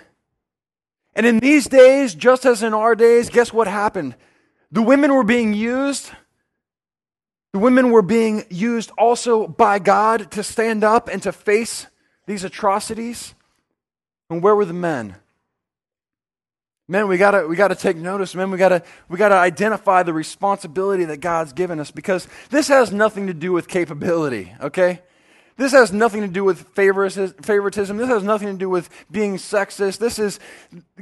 And 1.13 1.25
in 1.25 1.39
these 1.39 1.67
days, 1.67 2.13
just 2.15 2.45
as 2.45 2.63
in 2.63 2.73
our 2.73 2.95
days, 2.95 3.29
guess 3.29 3.51
what 3.51 3.67
happened? 3.67 4.15
The 4.71 4.81
women 4.81 5.13
were 5.13 5.23
being 5.23 5.53
used 5.53 6.11
the 7.53 7.59
women 7.59 7.91
were 7.91 8.01
being 8.01 8.43
used 8.49 8.91
also 8.97 9.47
by 9.47 9.79
God 9.79 10.31
to 10.31 10.43
stand 10.43 10.83
up 10.83 11.07
and 11.07 11.21
to 11.23 11.31
face 11.31 11.87
these 12.25 12.43
atrocities. 12.43 13.33
And 14.29 14.43
where 14.43 14.55
were 14.55 14.65
the 14.65 14.73
men? 14.73 15.15
Men, 16.89 17.07
we 17.09 17.17
gotta 17.17 17.45
we 17.47 17.57
gotta 17.57 17.75
take 17.75 17.97
notice, 17.97 18.33
men. 18.33 18.49
We 18.49 18.57
gotta 18.57 18.81
we 19.09 19.17
gotta 19.17 19.35
identify 19.35 20.03
the 20.03 20.13
responsibility 20.13 21.03
that 21.05 21.17
God's 21.17 21.51
given 21.51 21.79
us 21.79 21.91
because 21.91 22.27
this 22.49 22.69
has 22.69 22.93
nothing 22.93 23.27
to 23.27 23.33
do 23.33 23.51
with 23.51 23.67
capability, 23.67 24.53
okay? 24.61 25.01
This 25.57 25.73
has 25.73 25.91
nothing 25.91 26.21
to 26.21 26.27
do 26.27 26.43
with 26.43 26.67
favoritism. 26.69 27.97
This 27.97 28.07
has 28.07 28.23
nothing 28.23 28.47
to 28.47 28.57
do 28.57 28.69
with 28.69 28.89
being 29.11 29.35
sexist. 29.35 29.97
This 29.97 30.19
is 30.19 30.39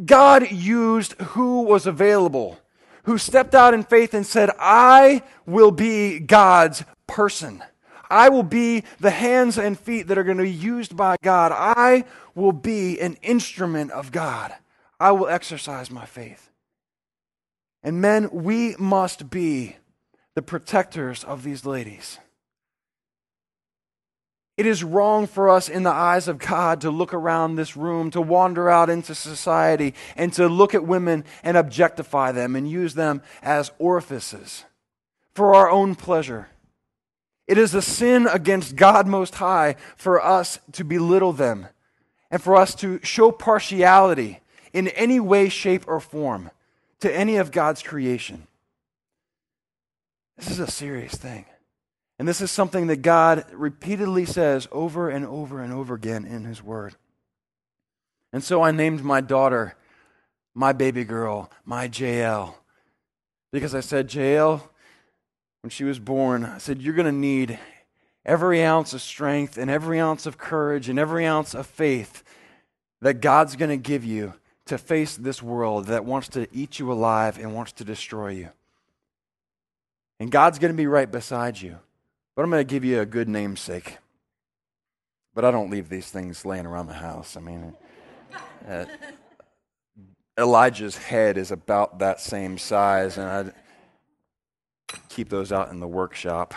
God 0.05 0.49
used 0.49 1.13
who 1.21 1.63
was 1.63 1.85
available 1.85 2.57
who 3.05 3.17
stepped 3.17 3.55
out 3.55 3.73
in 3.73 3.83
faith 3.83 4.13
and 4.13 4.25
said, 4.25 4.49
I 4.59 5.23
will 5.45 5.71
be 5.71 6.19
God's 6.19 6.83
person. 7.07 7.63
I 8.09 8.29
will 8.29 8.43
be 8.43 8.83
the 8.99 9.11
hands 9.11 9.57
and 9.57 9.77
feet 9.79 10.07
that 10.07 10.17
are 10.17 10.23
going 10.23 10.37
to 10.37 10.43
be 10.43 10.51
used 10.51 10.95
by 10.95 11.17
God. 11.23 11.51
I 11.51 12.05
will 12.33 12.51
be 12.51 12.99
an 12.99 13.17
instrument 13.21 13.91
of 13.91 14.11
God. 14.11 14.53
I 14.99 15.11
will 15.11 15.27
exercise 15.27 15.89
my 15.89 16.05
faith. 16.05 16.49
And 17.83 18.01
men, 18.01 18.29
we 18.31 18.75
must 18.77 19.29
be 19.29 19.77
the 20.33 20.41
protectors 20.41 21.23
of 21.23 21.43
these 21.43 21.65
ladies. 21.65 22.19
It 24.57 24.65
is 24.65 24.83
wrong 24.83 25.27
for 25.27 25.49
us 25.49 25.67
in 25.67 25.83
the 25.83 25.91
eyes 25.91 26.27
of 26.29 26.37
God 26.37 26.81
to 26.81 26.89
look 26.89 27.13
around 27.13 27.55
this 27.55 27.75
room, 27.75 28.09
to 28.11 28.21
wander 28.21 28.69
out 28.69 28.89
into 28.89 29.13
society, 29.13 29.93
and 30.15 30.31
to 30.33 30.47
look 30.47 30.73
at 30.73 30.87
women 30.87 31.25
and 31.43 31.57
objectify 31.57 32.31
them 32.31 32.55
and 32.55 32.69
use 32.69 32.93
them 32.93 33.21
as 33.41 33.71
orifices 33.79 34.63
for 35.33 35.53
our 35.53 35.69
own 35.69 35.95
pleasure. 35.95 36.47
It 37.47 37.57
is 37.57 37.75
a 37.75 37.81
sin 37.81 38.27
against 38.27 38.77
God 38.77 39.07
Most 39.07 39.35
High 39.35 39.75
for 39.97 40.23
us 40.23 40.59
to 40.71 40.85
belittle 40.85 41.33
them 41.33 41.67
and 42.31 42.41
for 42.41 42.55
us 42.55 42.73
to 42.75 42.99
show 43.03 43.31
partiality 43.31 44.39
in 44.73 44.87
any 44.89 45.19
way, 45.19 45.49
shape, 45.49 45.85
or 45.87 45.99
form 45.99 46.49
to 47.01 47.13
any 47.13 47.35
of 47.35 47.51
God's 47.51 47.83
creation. 47.83 48.47
This 50.37 50.49
is 50.49 50.59
a 50.59 50.71
serious 50.71 51.13
thing. 51.13 51.45
And 52.17 52.27
this 52.27 52.41
is 52.41 52.49
something 52.49 52.87
that 52.87 53.01
God 53.01 53.45
repeatedly 53.51 54.25
says 54.25 54.67
over 54.71 55.09
and 55.09 55.25
over 55.25 55.61
and 55.61 55.73
over 55.73 55.95
again 55.95 56.25
in 56.25 56.45
His 56.45 56.63
Word. 56.63 56.95
And 58.31 58.43
so 58.43 58.61
I 58.61 58.71
named 58.71 59.03
my 59.03 59.21
daughter, 59.21 59.75
my 60.53 60.73
baby 60.73 61.03
girl, 61.03 61.51
my 61.65 61.89
Jael. 61.93 62.57
Because 63.51 63.75
I 63.75 63.81
said, 63.81 64.13
Jael, 64.13 64.69
when 65.61 65.69
she 65.69 65.83
was 65.83 65.99
born, 65.99 66.45
I 66.45 66.57
said, 66.57 66.81
You're 66.81 66.93
going 66.93 67.05
to 67.05 67.11
need 67.11 67.59
every 68.25 68.63
ounce 68.63 68.93
of 68.93 69.01
strength 69.01 69.57
and 69.57 69.69
every 69.69 69.99
ounce 69.99 70.25
of 70.25 70.37
courage 70.37 70.89
and 70.89 70.97
every 70.97 71.25
ounce 71.25 71.53
of 71.53 71.65
faith 71.65 72.23
that 73.01 73.21
God's 73.21 73.55
going 73.55 73.69
to 73.69 73.77
give 73.77 74.03
you 74.03 74.33
to 74.65 74.77
face 74.77 75.15
this 75.15 75.43
world 75.43 75.87
that 75.87 76.05
wants 76.05 76.27
to 76.29 76.47
eat 76.51 76.79
you 76.79 76.91
alive 76.91 77.37
and 77.37 77.53
wants 77.53 77.71
to 77.73 77.83
destroy 77.83 78.29
you. 78.29 78.49
And 80.19 80.31
God's 80.31 80.59
going 80.59 80.73
to 80.73 80.77
be 80.77 80.87
right 80.87 81.11
beside 81.11 81.61
you. 81.61 81.77
But 82.35 82.43
I'm 82.43 82.49
going 82.49 82.65
to 82.65 82.69
give 82.69 82.83
you 82.83 82.99
a 82.99 83.05
good 83.05 83.29
namesake. 83.29 83.97
But 85.33 85.45
I 85.45 85.51
don't 85.51 85.69
leave 85.69 85.89
these 85.89 86.09
things 86.09 86.45
laying 86.45 86.65
around 86.65 86.87
the 86.87 86.93
house. 86.93 87.37
I 87.37 87.39
mean, 87.39 87.73
uh, 88.67 88.85
Elijah's 90.37 90.97
head 90.97 91.37
is 91.37 91.51
about 91.51 91.99
that 91.99 92.19
same 92.19 92.57
size, 92.57 93.17
and 93.17 93.27
I 93.27 94.97
keep 95.07 95.29
those 95.29 95.51
out 95.51 95.71
in 95.71 95.79
the 95.79 95.87
workshop. 95.87 96.53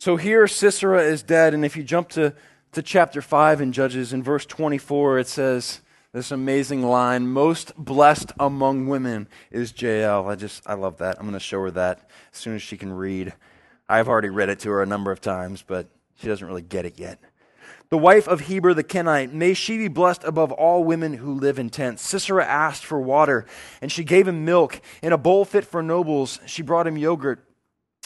So 0.00 0.16
here 0.16 0.46
Sisera 0.48 1.02
is 1.02 1.22
dead, 1.22 1.54
and 1.54 1.64
if 1.64 1.76
you 1.76 1.84
jump 1.84 2.08
to, 2.10 2.34
to 2.72 2.82
chapter 2.82 3.22
5 3.22 3.60
in 3.60 3.72
Judges, 3.72 4.12
in 4.12 4.22
verse 4.22 4.44
24, 4.44 5.20
it 5.20 5.28
says 5.28 5.80
this 6.16 6.30
amazing 6.30 6.82
line 6.82 7.28
Most 7.28 7.76
blessed 7.76 8.32
among 8.40 8.86
women 8.86 9.28
is 9.50 9.74
Jael. 9.76 10.26
I 10.30 10.34
just, 10.34 10.62
I 10.66 10.72
love 10.72 10.96
that. 10.96 11.16
I'm 11.18 11.26
going 11.26 11.34
to 11.34 11.40
show 11.40 11.60
her 11.60 11.70
that 11.72 12.08
as 12.32 12.38
soon 12.38 12.54
as 12.54 12.62
she 12.62 12.78
can 12.78 12.90
read. 12.90 13.34
I've 13.86 14.08
already 14.08 14.30
read 14.30 14.48
it 14.48 14.58
to 14.60 14.70
her 14.70 14.82
a 14.82 14.86
number 14.86 15.12
of 15.12 15.20
times, 15.20 15.62
but 15.62 15.88
she 16.14 16.26
doesn't 16.26 16.46
really 16.48 16.62
get 16.62 16.86
it 16.86 16.98
yet. 16.98 17.20
The 17.90 17.98
wife 17.98 18.26
of 18.28 18.40
Heber 18.40 18.72
the 18.72 18.82
Kenite, 18.82 19.34
may 19.34 19.52
she 19.52 19.76
be 19.76 19.88
blessed 19.88 20.24
above 20.24 20.52
all 20.52 20.84
women 20.84 21.12
who 21.12 21.34
live 21.34 21.58
in 21.58 21.68
tents. 21.68 22.00
Sisera 22.00 22.46
asked 22.46 22.86
for 22.86 22.98
water, 22.98 23.44
and 23.82 23.92
she 23.92 24.02
gave 24.02 24.26
him 24.26 24.46
milk. 24.46 24.80
In 25.02 25.12
a 25.12 25.18
bowl 25.18 25.44
fit 25.44 25.66
for 25.66 25.82
nobles, 25.82 26.40
she 26.46 26.62
brought 26.62 26.86
him 26.86 26.96
yogurt. 26.96 27.44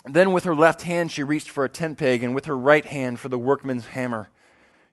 Then 0.05 0.33
with 0.33 0.43
her 0.43 0.57
left 0.57 0.83
hand 0.83 1.13
she 1.13 1.23
reached 1.23 1.49
for 1.49 1.65
a 1.65 1.69
tent 1.69 1.99
peg, 1.99 2.25
and 2.25 2.35
with 2.35 2.47
her 2.47 2.59
right 2.59 2.85
hand 2.85 3.21
for 3.21 3.29
the 3.29 3.39
workman's 3.39 3.87
hammer. 3.87 4.31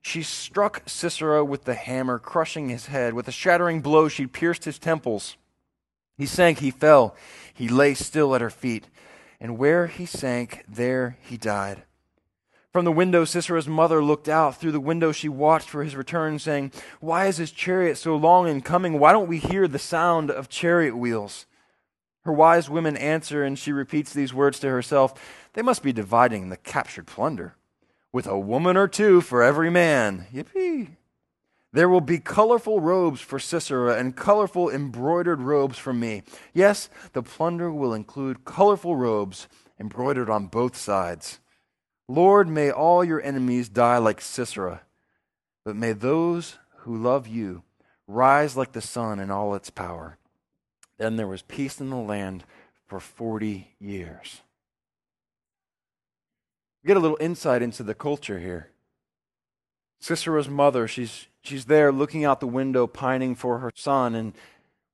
She 0.01 0.23
struck 0.23 0.83
Sisera 0.86 1.43
with 1.43 1.65
the 1.65 1.73
hammer, 1.73 2.19
crushing 2.19 2.69
his 2.69 2.88
head. 2.88 3.13
With 3.13 3.27
a 3.27 3.31
shattering 3.31 3.81
blow, 3.81 4.07
she 4.07 4.25
pierced 4.25 4.65
his 4.65 4.79
temples. 4.79 5.38
He 6.17 6.25
sank, 6.25 6.60
he 6.60 6.71
fell. 6.71 7.15
He 7.53 7.67
lay 7.67 7.93
still 7.93 8.33
at 8.33 8.41
her 8.41 8.49
feet. 8.49 8.88
And 9.39 9.57
where 9.57 9.88
he 9.88 10.05
sank, 10.05 10.63
there 10.67 11.17
he 11.21 11.38
died. 11.38 11.83
From 12.71 12.86
the 12.86 12.91
window, 12.91 13.25
Sisera's 13.25 13.67
mother 13.67 14.03
looked 14.03 14.29
out. 14.29 14.57
Through 14.57 14.73
the 14.73 14.79
window, 14.79 15.12
she 15.12 15.29
watched 15.29 15.69
for 15.69 15.83
his 15.83 15.95
return, 15.95 16.38
saying, 16.38 16.71
Why 16.99 17.25
is 17.25 17.38
his 17.38 17.51
chariot 17.51 17.97
so 17.97 18.15
long 18.15 18.47
in 18.47 18.62
coming? 18.62 18.99
Why 18.99 19.12
don't 19.12 19.27
we 19.27 19.38
hear 19.39 19.67
the 19.67 19.79
sound 19.79 20.29
of 20.29 20.49
chariot 20.49 20.95
wheels? 20.95 21.45
Her 22.23 22.33
wise 22.33 22.69
women 22.69 22.97
answer, 22.97 23.43
and 23.43 23.57
she 23.57 23.71
repeats 23.71 24.13
these 24.13 24.33
words 24.33 24.60
to 24.60 24.69
herself 24.69 25.13
They 25.53 25.62
must 25.62 25.81
be 25.81 25.93
dividing 25.93 26.49
the 26.49 26.57
captured 26.57 27.07
plunder, 27.07 27.55
with 28.12 28.28
a 28.28 28.39
woman 28.39 28.78
or 28.78 28.88
two 28.88 29.22
for 29.22 29.43
every 29.43 29.70
man. 29.70 30.28
Yippee! 30.34 30.98
There 31.74 31.89
will 31.89 32.02
be 32.02 32.20
colorful 32.20 32.80
robes 32.80 33.22
for 33.22 33.39
Sisera 33.39 33.98
and 33.98 34.15
colorful 34.15 34.70
embroidered 34.70 35.41
robes 35.41 35.78
for 35.78 35.93
me. 35.93 36.24
Yes, 36.54 36.89
the 37.13 37.22
plunder 37.22 37.72
will 37.72 37.93
include 37.93 38.46
colorful 38.46 38.96
robes 38.96 39.48
embroidered 39.80 40.30
on 40.30 40.48
both 40.48 40.76
sides. 40.76 41.39
Lord, 42.08 42.48
may 42.48 42.72
all 42.72 43.04
your 43.04 43.22
enemies 43.22 43.67
die 43.70 43.98
like 43.98 44.22
Sisera, 44.22 44.84
but 45.65 45.76
may 45.76 45.91
those 45.91 46.58
who 46.80 46.96
love 46.96 47.28
you 47.28 47.63
rise 48.08 48.56
like 48.56 48.72
the 48.72 48.82
sun 48.82 49.20
in 49.20 49.30
all 49.30 49.54
its 49.54 49.70
power. 49.70 50.17
Then 50.98 51.17
there 51.17 51.28
was 51.28 51.41
peace 51.41 51.80
in 51.82 51.89
the 51.89 51.98
land 51.98 52.46
for 52.88 53.00
40 53.00 53.76
years. 53.80 54.41
Get 56.88 56.95
a 56.95 57.02
little 57.02 57.17
insight 57.19 57.62
into 57.62 57.84
the 57.84 57.93
culture 57.93 58.39
here. 58.39 58.69
Sisera's 60.02 60.47
mother, 60.47 60.88
she's, 60.88 61.28
she's 61.41 61.65
there 61.65 61.91
looking 61.91 62.23
out 62.23 62.39
the 62.39 62.47
window, 62.47 62.88
pining 62.88 63.36
for 63.36 63.60
her 63.60 63.73
son. 63.76 64.15
And 64.15 64.34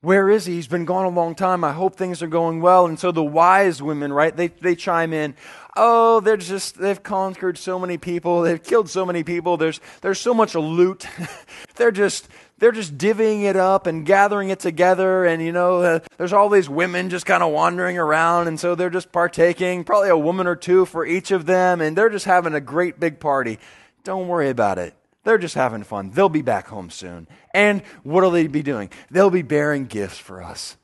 where 0.01 0.27
is 0.27 0.47
he? 0.47 0.56
He's 0.56 0.67
been 0.67 0.86
gone 0.86 1.06
a 1.06 1.10
long 1.10 1.36
time. 1.36 1.63
I 1.63 1.71
hope 1.71 1.95
things 1.95 2.23
are 2.23 2.27
going 2.27 2.62
well. 2.62 2.88
And 2.88 2.97
so 2.97 3.12
the 3.12 3.23
wise 3.23 3.79
women, 3.79 4.12
right, 4.12 4.36
they, 4.36 4.47
they 4.47 4.73
chime 4.73 5.13
in. 5.13 5.36
Oh, 5.77 6.19
they're 6.19 6.36
just, 6.36 6.79
they've 6.79 7.03
conquered 7.03 7.60
so 7.60 7.77
many 7.77 7.99
people. 7.99 8.41
They've 8.41 8.62
killed 8.62 8.89
so 8.89 9.06
many 9.06 9.23
people. 9.23 9.58
There's, 9.58 9.79
there's 10.01 10.19
so 10.19 10.34
much 10.34 10.56
loot. 10.56 11.06
they're 11.75 11.91
just, 11.91 12.27
they're 12.59 12.71
just 12.71 12.97
divvying 12.97 13.43
it 13.43 13.55
up 13.55 13.87
and 13.87 14.05
gathering 14.05 14.49
it 14.49 14.59
together. 14.59 15.25
And, 15.25 15.41
you 15.41 15.51
know, 15.51 15.81
uh, 15.81 15.99
there's 16.17 16.33
all 16.33 16.49
these 16.49 16.69
women 16.69 17.09
just 17.09 17.25
kind 17.25 17.43
of 17.43 17.51
wandering 17.51 17.97
around. 17.97 18.47
And 18.47 18.59
so 18.59 18.75
they're 18.75 18.89
just 18.89 19.11
partaking, 19.11 19.83
probably 19.83 20.09
a 20.09 20.17
woman 20.17 20.47
or 20.47 20.55
two 20.55 20.85
for 20.85 21.05
each 21.05 21.31
of 21.31 21.45
them. 21.45 21.81
And 21.81 21.97
they're 21.97 22.09
just 22.09 22.25
having 22.25 22.53
a 22.53 22.61
great 22.61 22.99
big 22.99 23.19
party. 23.19 23.59
Don't 24.03 24.27
worry 24.27 24.49
about 24.49 24.77
it. 24.77 24.95
They're 25.23 25.37
just 25.37 25.55
having 25.55 25.83
fun. 25.83 26.11
They'll 26.11 26.29
be 26.29 26.41
back 26.41 26.67
home 26.67 26.89
soon. 26.89 27.27
And 27.53 27.81
what 28.03 28.23
will 28.23 28.31
they 28.31 28.47
be 28.47 28.63
doing? 28.63 28.89
They'll 29.09 29.29
be 29.29 29.41
bearing 29.41 29.85
gifts 29.85 30.17
for 30.17 30.43
us 30.43 30.77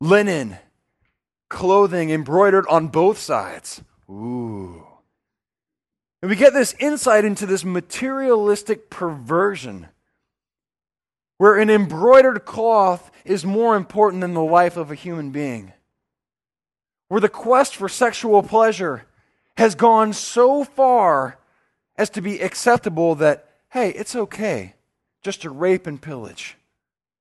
linen, 0.00 0.58
clothing 1.48 2.10
embroidered 2.10 2.66
on 2.68 2.88
both 2.88 3.18
sides. 3.18 3.82
Ooh. 4.10 4.84
And 6.20 6.30
we 6.30 6.36
get 6.36 6.52
this 6.52 6.74
insight 6.78 7.24
into 7.24 7.46
this 7.46 7.64
materialistic 7.64 8.90
perversion 8.90 9.88
where 11.44 11.58
an 11.58 11.68
embroidered 11.68 12.46
cloth 12.46 13.10
is 13.22 13.44
more 13.44 13.76
important 13.76 14.22
than 14.22 14.32
the 14.32 14.42
life 14.42 14.78
of 14.78 14.90
a 14.90 14.94
human 14.94 15.30
being, 15.30 15.74
where 17.08 17.20
the 17.20 17.28
quest 17.28 17.76
for 17.76 17.86
sexual 17.86 18.42
pleasure 18.42 19.04
has 19.58 19.74
gone 19.74 20.14
so 20.14 20.64
far 20.64 21.36
as 21.98 22.08
to 22.08 22.22
be 22.22 22.40
acceptable 22.40 23.14
that, 23.14 23.46
hey, 23.68 23.90
it's 23.90 24.16
okay 24.16 24.72
just 25.20 25.42
to 25.42 25.50
rape 25.50 25.86
and 25.86 26.00
pillage. 26.00 26.56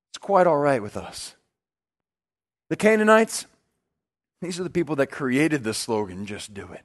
It's 0.10 0.20
quite 0.20 0.48
all 0.48 0.56
right 0.56 0.82
with 0.82 0.96
us. 0.96 1.36
The 2.70 2.78
Canaanites, 2.78 3.46
these 4.42 4.58
are 4.58 4.64
the 4.64 4.70
people 4.70 4.96
that 4.96 5.08
created 5.08 5.66
the 5.66 5.74
slogan, 5.74 6.26
just 6.26 6.54
do 6.54 6.72
it. 6.72 6.84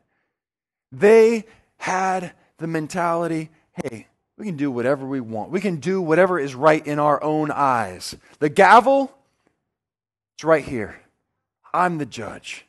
They 0.90 1.44
had 1.76 2.32
the 2.56 2.66
mentality 2.66 3.50
hey, 3.84 4.08
we 4.38 4.46
can 4.46 4.56
do 4.56 4.70
whatever 4.70 5.04
we 5.04 5.20
want. 5.20 5.50
We 5.50 5.60
can 5.60 5.76
do 5.76 6.00
whatever 6.00 6.38
is 6.38 6.54
right 6.54 6.86
in 6.86 7.00
our 7.00 7.22
own 7.22 7.50
eyes. 7.50 8.16
The 8.38 8.48
gavel, 8.48 9.12
it's 10.36 10.44
right 10.44 10.64
here. 10.64 11.00
I'm 11.74 11.98
the 11.98 12.06
judge. 12.06 12.64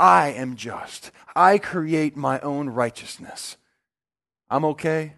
I 0.00 0.30
am 0.30 0.56
just. 0.56 1.12
I 1.36 1.58
create 1.58 2.16
my 2.16 2.40
own 2.40 2.70
righteousness. 2.70 3.56
I'm 4.50 4.64
okay. 4.64 5.14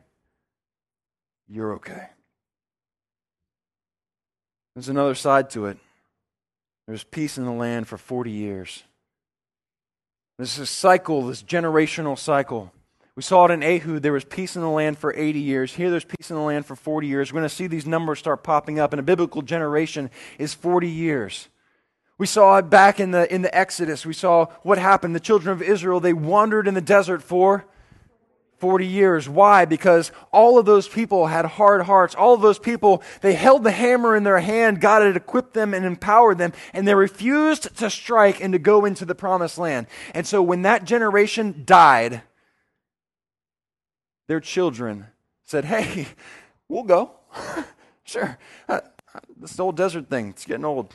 You're 1.49 1.73
okay. 1.77 2.09
There's 4.75 4.91
another 4.91 5.15
side 5.15 5.49
to 5.51 5.67
it. 5.67 5.79
There's 6.87 7.05
peace 7.05 7.39
in 7.39 7.47
the 7.47 7.53
land 7.53 7.89
for 7.89 7.97
40 7.97 8.31
years. 8.31 8.83
This 10.39 10.55
is 10.55 10.59
a 10.59 10.67
cycle, 10.67 11.27
this 11.27 11.43
generational 11.43 12.19
cycle. 12.19 12.74
We 13.17 13.23
saw 13.23 13.45
it 13.45 13.53
in 13.53 13.63
Ehud. 13.63 14.03
There 14.03 14.13
was 14.13 14.25
peace 14.25 14.57
in 14.57 14.63
the 14.63 14.69
land 14.69 14.99
for 14.99 15.15
80 15.15 15.39
years. 15.39 15.73
Here, 15.75 15.89
there's 15.89 16.05
peace 16.05 16.31
in 16.31 16.37
the 16.37 16.43
land 16.43 16.67
for 16.67 16.75
40 16.75 17.07
years. 17.07 17.33
We're 17.33 17.41
going 17.41 17.49
to 17.49 17.55
see 17.55 17.69
these 17.69 17.87
numbers 17.87 18.19
start 18.19 18.43
popping 18.43 18.81
up. 18.81 18.93
And 18.93 18.99
a 18.99 19.05
biblical 19.05 19.43
generation 19.43 20.11
is 20.37 20.53
40 20.53 20.89
years. 20.89 21.49
We 22.19 22.27
saw 22.27 22.59
it 22.59 22.71
back 22.71 22.99
in 22.99 23.13
the, 23.13 23.33
in 23.33 23.43
the 23.43 23.57
Exodus. 23.57 24.05
We 24.05 24.15
saw 24.15 24.47
what 24.63 24.79
happened. 24.79 25.15
The 25.15 25.21
children 25.21 25.53
of 25.53 25.63
Israel, 25.63 26.01
they 26.01 26.13
wandered 26.13 26.67
in 26.67 26.75
the 26.75 26.81
desert 26.81 27.23
for 27.23 27.65
40 28.59 28.87
years. 28.87 29.29
Why? 29.29 29.65
Because 29.65 30.11
all 30.33 30.59
of 30.59 30.67
those 30.67 30.89
people 30.89 31.27
had 31.27 31.45
hard 31.45 31.83
hearts. 31.83 32.17
All 32.17 32.35
of 32.35 32.41
those 32.41 32.59
people, 32.59 33.01
they 33.21 33.35
held 33.35 33.63
the 33.63 33.71
hammer 33.71 34.17
in 34.17 34.25
their 34.25 34.41
hand. 34.41 34.81
God 34.81 35.03
had 35.03 35.17
equipped 35.17 35.55
them 35.55 35.73
and 35.73 35.85
empowered 35.85 36.39
them, 36.39 36.53
and 36.73 36.87
they 36.87 36.95
refused 36.95 37.77
to 37.79 37.91
strike 37.91 38.41
and 38.41 38.53
to 38.53 38.59
go 38.59 38.85
into 38.85 39.05
the 39.05 39.15
promised 39.15 39.59
land. 39.59 39.87
And 40.15 40.27
so 40.27 40.43
when 40.43 40.63
that 40.63 40.85
generation 40.85 41.63
died, 41.65 42.23
their 44.27 44.41
children 44.41 45.07
said, 45.45 45.65
Hey, 45.65 46.07
we'll 46.69 46.83
go. 46.83 47.13
sure. 48.05 48.39
Uh, 48.69 48.81
this 49.37 49.59
old 49.61 49.77
desert 49.77 50.09
thing, 50.09 50.31
it's 50.31 50.45
getting 50.45 50.65
old. 50.65 50.95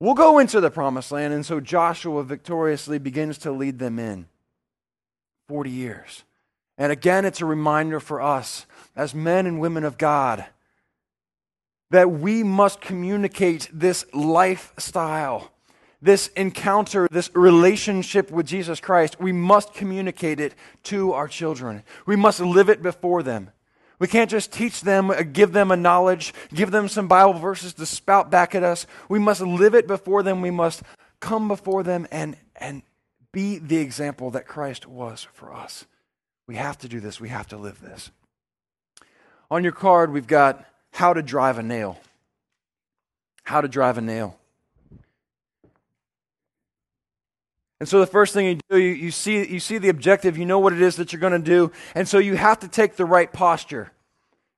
We'll 0.00 0.14
go 0.14 0.38
into 0.38 0.60
the 0.60 0.70
promised 0.70 1.10
land. 1.10 1.34
And 1.34 1.44
so 1.44 1.60
Joshua 1.60 2.22
victoriously 2.22 2.98
begins 2.98 3.38
to 3.38 3.50
lead 3.50 3.78
them 3.78 3.98
in 3.98 4.26
40 5.48 5.70
years. 5.70 6.22
And 6.76 6.92
again, 6.92 7.24
it's 7.24 7.40
a 7.40 7.46
reminder 7.46 7.98
for 7.98 8.20
us 8.20 8.66
as 8.94 9.14
men 9.14 9.46
and 9.46 9.60
women 9.60 9.82
of 9.82 9.98
God 9.98 10.46
that 11.90 12.10
we 12.10 12.44
must 12.44 12.80
communicate 12.80 13.68
this 13.72 14.04
lifestyle 14.12 15.50
this 16.00 16.28
encounter, 16.28 17.08
this 17.10 17.30
relationship 17.34 18.30
with 18.30 18.46
Jesus 18.46 18.80
Christ, 18.80 19.20
we 19.20 19.32
must 19.32 19.74
communicate 19.74 20.38
it 20.40 20.54
to 20.84 21.12
our 21.12 21.28
children. 21.28 21.82
We 22.06 22.16
must 22.16 22.40
live 22.40 22.68
it 22.68 22.82
before 22.82 23.22
them. 23.22 23.50
We 23.98 24.06
can't 24.06 24.30
just 24.30 24.52
teach 24.52 24.82
them, 24.82 25.10
uh, 25.10 25.22
give 25.22 25.52
them 25.52 25.72
a 25.72 25.76
knowledge, 25.76 26.32
give 26.54 26.70
them 26.70 26.88
some 26.88 27.08
Bible 27.08 27.34
verses 27.34 27.74
to 27.74 27.86
spout 27.86 28.30
back 28.30 28.54
at 28.54 28.62
us. 28.62 28.86
We 29.08 29.18
must 29.18 29.40
live 29.40 29.74
it 29.74 29.88
before 29.88 30.22
them. 30.22 30.40
We 30.40 30.52
must 30.52 30.82
come 31.20 31.48
before 31.48 31.82
them 31.82 32.06
and, 32.12 32.36
and 32.54 32.82
be 33.32 33.58
the 33.58 33.78
example 33.78 34.30
that 34.30 34.46
Christ 34.46 34.86
was 34.86 35.26
for 35.32 35.52
us. 35.52 35.84
We 36.46 36.54
have 36.56 36.78
to 36.78 36.88
do 36.88 37.00
this. 37.00 37.20
We 37.20 37.28
have 37.28 37.48
to 37.48 37.56
live 37.56 37.80
this. 37.80 38.10
On 39.50 39.64
your 39.64 39.72
card, 39.72 40.12
we've 40.12 40.26
got 40.26 40.64
how 40.92 41.12
to 41.12 41.22
drive 41.22 41.58
a 41.58 41.62
nail. 41.62 41.98
How 43.42 43.60
to 43.60 43.68
drive 43.68 43.98
a 43.98 44.00
nail. 44.00 44.38
And 47.80 47.88
so 47.88 48.00
the 48.00 48.06
first 48.06 48.34
thing 48.34 48.46
you 48.46 48.58
do, 48.68 48.76
you, 48.76 48.92
you, 48.92 49.10
see, 49.10 49.46
you 49.46 49.60
see 49.60 49.78
the 49.78 49.88
objective, 49.88 50.36
you 50.36 50.44
know 50.44 50.58
what 50.58 50.72
it 50.72 50.82
is 50.82 50.96
that 50.96 51.12
you're 51.12 51.20
going 51.20 51.32
to 51.32 51.38
do, 51.38 51.70
and 51.94 52.08
so 52.08 52.18
you 52.18 52.36
have 52.36 52.58
to 52.60 52.68
take 52.68 52.96
the 52.96 53.04
right 53.04 53.32
posture. 53.32 53.92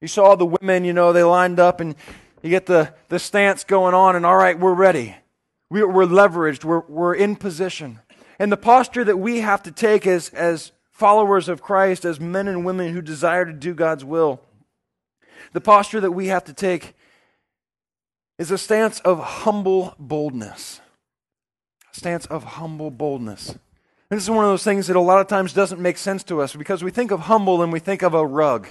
You 0.01 0.09
saw 0.09 0.35
the 0.35 0.47
women, 0.47 0.85
you 0.85 0.95
know, 0.95 1.13
they 1.13 1.23
lined 1.23 1.61
up 1.61 1.81
and 1.81 1.95
you 2.43 2.49
get 2.49 2.65
the, 2.65 2.95
the 3.11 3.19
stance 3.19 3.65
going 3.65 3.95
on, 3.95 4.17
and 4.17 4.25
all 4.25 4.37
right, 4.37 4.59
we're 4.59 4.73
ready. 4.73 5.17
We, 5.69 5.85
we're 5.85 6.07
leveraged, 6.07 6.65
we're, 6.65 6.81
we're 6.89 7.15
in 7.15 7.37
position. 7.37 8.01
And 8.39 8.51
the 8.51 8.57
posture 8.57 9.05
that 9.05 9.19
we 9.19 9.41
have 9.41 9.63
to 9.65 9.71
take 9.71 10.07
as, 10.07 10.31
as 10.31 10.73
followers 10.91 11.51
of 11.51 11.61
Christ, 11.61 12.07
as 12.07 12.19
men 12.19 12.49
and 12.49 12.65
women 12.65 12.95
who 12.95 13.03
desire 13.03 13.45
to 13.45 13.53
do 13.53 13.75
God's 13.75 14.05
will, 14.05 14.41
the 15.53 15.61
posture 15.61 16.01
that 16.01 16.13
we 16.13 16.29
have 16.29 16.45
to 16.45 16.55
take 16.55 16.95
is 18.39 18.51
a 18.51 18.57
stance 18.57 19.01
of 19.01 19.19
humble 19.19 19.95
boldness. 19.99 20.81
Stance 21.93 22.27
of 22.27 22.45
humble 22.45 22.91
boldness. 22.91 23.57
This 24.11 24.25
is 24.25 24.31
one 24.31 24.45
of 24.45 24.51
those 24.51 24.65
things 24.65 24.89
that 24.89 24.97
a 24.97 25.01
lot 25.01 25.21
of 25.21 25.29
times 25.29 25.53
doesn't 25.53 25.81
make 25.81 25.97
sense 25.97 26.25
to 26.25 26.41
us 26.41 26.55
because 26.55 26.83
we 26.83 26.91
think 26.91 27.11
of 27.11 27.21
humble 27.21 27.63
and 27.63 27.73
we 27.73 27.79
think 27.79 28.03
of 28.03 28.15
a 28.15 28.27
rug. 28.27 28.69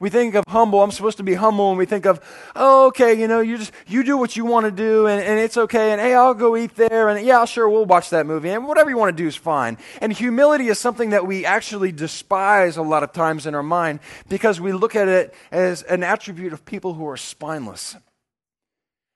We 0.00 0.10
think 0.10 0.34
of 0.34 0.44
humble, 0.48 0.82
I'm 0.82 0.90
supposed 0.90 1.18
to 1.18 1.22
be 1.22 1.34
humble, 1.34 1.70
and 1.70 1.78
we 1.78 1.86
think 1.86 2.04
of, 2.04 2.20
oh, 2.56 2.88
okay, 2.88 3.14
you 3.18 3.28
know, 3.28 3.40
you 3.40 3.58
just, 3.58 3.72
you 3.86 4.02
do 4.02 4.16
what 4.16 4.36
you 4.36 4.44
want 4.44 4.66
to 4.66 4.72
do, 4.72 5.06
and, 5.06 5.22
and 5.22 5.38
it's 5.38 5.56
okay, 5.56 5.92
and 5.92 6.00
hey, 6.00 6.14
I'll 6.14 6.34
go 6.34 6.56
eat 6.56 6.74
there, 6.74 7.08
and 7.08 7.24
yeah, 7.24 7.44
sure, 7.44 7.68
we'll 7.68 7.86
watch 7.86 8.10
that 8.10 8.26
movie, 8.26 8.50
and 8.50 8.66
whatever 8.66 8.90
you 8.90 8.98
want 8.98 9.16
to 9.16 9.22
do 9.22 9.28
is 9.28 9.36
fine. 9.36 9.78
And 10.00 10.12
humility 10.12 10.66
is 10.68 10.78
something 10.78 11.10
that 11.10 11.26
we 11.26 11.46
actually 11.46 11.92
despise 11.92 12.76
a 12.76 12.82
lot 12.82 13.02
of 13.02 13.12
times 13.12 13.46
in 13.46 13.54
our 13.54 13.62
mind 13.62 14.00
because 14.28 14.60
we 14.60 14.72
look 14.72 14.96
at 14.96 15.08
it 15.08 15.32
as 15.52 15.82
an 15.84 16.02
attribute 16.02 16.52
of 16.52 16.64
people 16.64 16.94
who 16.94 17.08
are 17.08 17.16
spineless. 17.16 17.96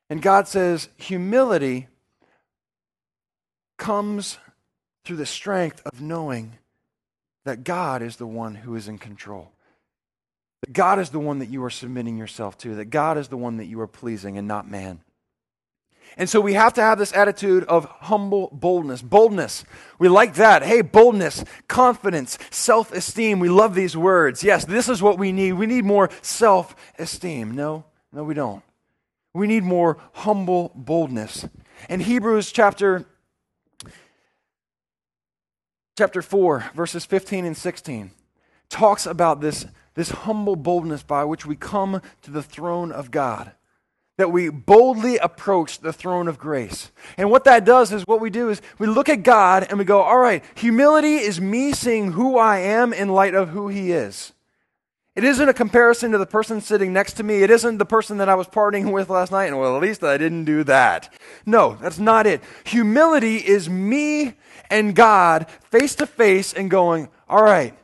And 0.08 0.22
God 0.22 0.46
says, 0.46 0.88
humility 0.96 1.88
comes 3.78 4.38
through 5.04 5.16
the 5.16 5.26
strength 5.26 5.80
of 5.86 6.02
knowing 6.02 6.58
that 7.44 7.64
God 7.64 8.02
is 8.02 8.16
the 8.16 8.26
one 8.26 8.54
who 8.54 8.74
is 8.74 8.88
in 8.88 8.98
control. 8.98 9.52
That 10.62 10.74
God 10.74 10.98
is 10.98 11.10
the 11.10 11.18
one 11.18 11.38
that 11.38 11.48
you 11.48 11.64
are 11.64 11.70
submitting 11.70 12.18
yourself 12.18 12.58
to, 12.58 12.74
that 12.74 12.86
God 12.86 13.16
is 13.16 13.28
the 13.28 13.36
one 13.36 13.56
that 13.56 13.66
you 13.66 13.80
are 13.80 13.86
pleasing 13.86 14.36
and 14.36 14.46
not 14.46 14.68
man. 14.68 15.00
And 16.16 16.28
so 16.28 16.40
we 16.40 16.54
have 16.54 16.74
to 16.74 16.82
have 16.82 16.98
this 16.98 17.12
attitude 17.12 17.64
of 17.64 17.84
humble 17.84 18.48
boldness. 18.52 19.02
Boldness. 19.02 19.64
We 19.98 20.08
like 20.08 20.34
that. 20.34 20.62
Hey, 20.62 20.80
boldness, 20.80 21.44
confidence, 21.68 22.38
self 22.50 22.92
esteem. 22.92 23.40
We 23.40 23.48
love 23.48 23.74
these 23.74 23.96
words. 23.96 24.42
Yes, 24.42 24.64
this 24.64 24.88
is 24.88 25.02
what 25.02 25.18
we 25.18 25.32
need. 25.32 25.52
We 25.52 25.66
need 25.66 25.84
more 25.84 26.10
self 26.22 26.74
esteem. 26.98 27.54
No, 27.54 27.84
no, 28.12 28.24
we 28.24 28.34
don't. 28.34 28.62
We 29.32 29.46
need 29.46 29.62
more 29.62 29.98
humble 30.14 30.72
boldness. 30.74 31.46
In 31.88 32.00
Hebrews 32.00 32.50
chapter 32.50 33.06
chapter 35.98 36.22
4, 36.22 36.70
verses 36.76 37.04
15 37.04 37.44
and 37.44 37.56
16, 37.56 38.12
talks 38.70 39.04
about 39.04 39.40
this 39.40 39.66
this 39.94 40.10
humble 40.10 40.54
boldness 40.54 41.02
by 41.02 41.24
which 41.24 41.44
we 41.44 41.56
come 41.56 42.00
to 42.22 42.30
the 42.30 42.42
throne 42.42 42.92
of 42.92 43.10
God. 43.10 43.50
That 44.16 44.30
we 44.30 44.48
boldly 44.48 45.18
approach 45.18 45.80
the 45.80 45.92
throne 45.92 46.28
of 46.28 46.38
grace. 46.38 46.92
And 47.16 47.32
what 47.32 47.42
that 47.44 47.64
does 47.64 47.92
is 47.92 48.06
what 48.06 48.20
we 48.20 48.30
do 48.30 48.48
is 48.48 48.62
we 48.78 48.86
look 48.86 49.08
at 49.08 49.24
God 49.24 49.66
and 49.68 49.76
we 49.76 49.84
go, 49.84 50.00
all 50.00 50.18
right, 50.18 50.44
humility 50.54 51.16
is 51.16 51.40
me 51.40 51.72
seeing 51.72 52.12
who 52.12 52.38
I 52.38 52.58
am 52.58 52.92
in 52.92 53.08
light 53.08 53.34
of 53.34 53.48
who 53.48 53.66
He 53.66 53.90
is. 53.90 54.32
It 55.18 55.24
isn't 55.24 55.48
a 55.48 55.52
comparison 55.52 56.12
to 56.12 56.18
the 56.18 56.26
person 56.26 56.60
sitting 56.60 56.92
next 56.92 57.14
to 57.14 57.24
me. 57.24 57.42
It 57.42 57.50
isn't 57.50 57.78
the 57.78 57.84
person 57.84 58.18
that 58.18 58.28
I 58.28 58.36
was 58.36 58.46
partying 58.46 58.92
with 58.94 59.10
last 59.10 59.32
night, 59.32 59.46
and 59.46 59.58
well, 59.58 59.74
at 59.74 59.82
least 59.82 60.04
I 60.04 60.16
didn't 60.16 60.44
do 60.44 60.62
that. 60.62 61.12
No, 61.44 61.74
that's 61.74 61.98
not 61.98 62.24
it. 62.24 62.40
Humility 62.62 63.38
is 63.38 63.68
me 63.68 64.34
and 64.70 64.94
God 64.94 65.50
face 65.72 65.96
to 65.96 66.06
face 66.06 66.52
and 66.54 66.70
going, 66.70 67.08
all 67.28 67.42
right, 67.42 67.76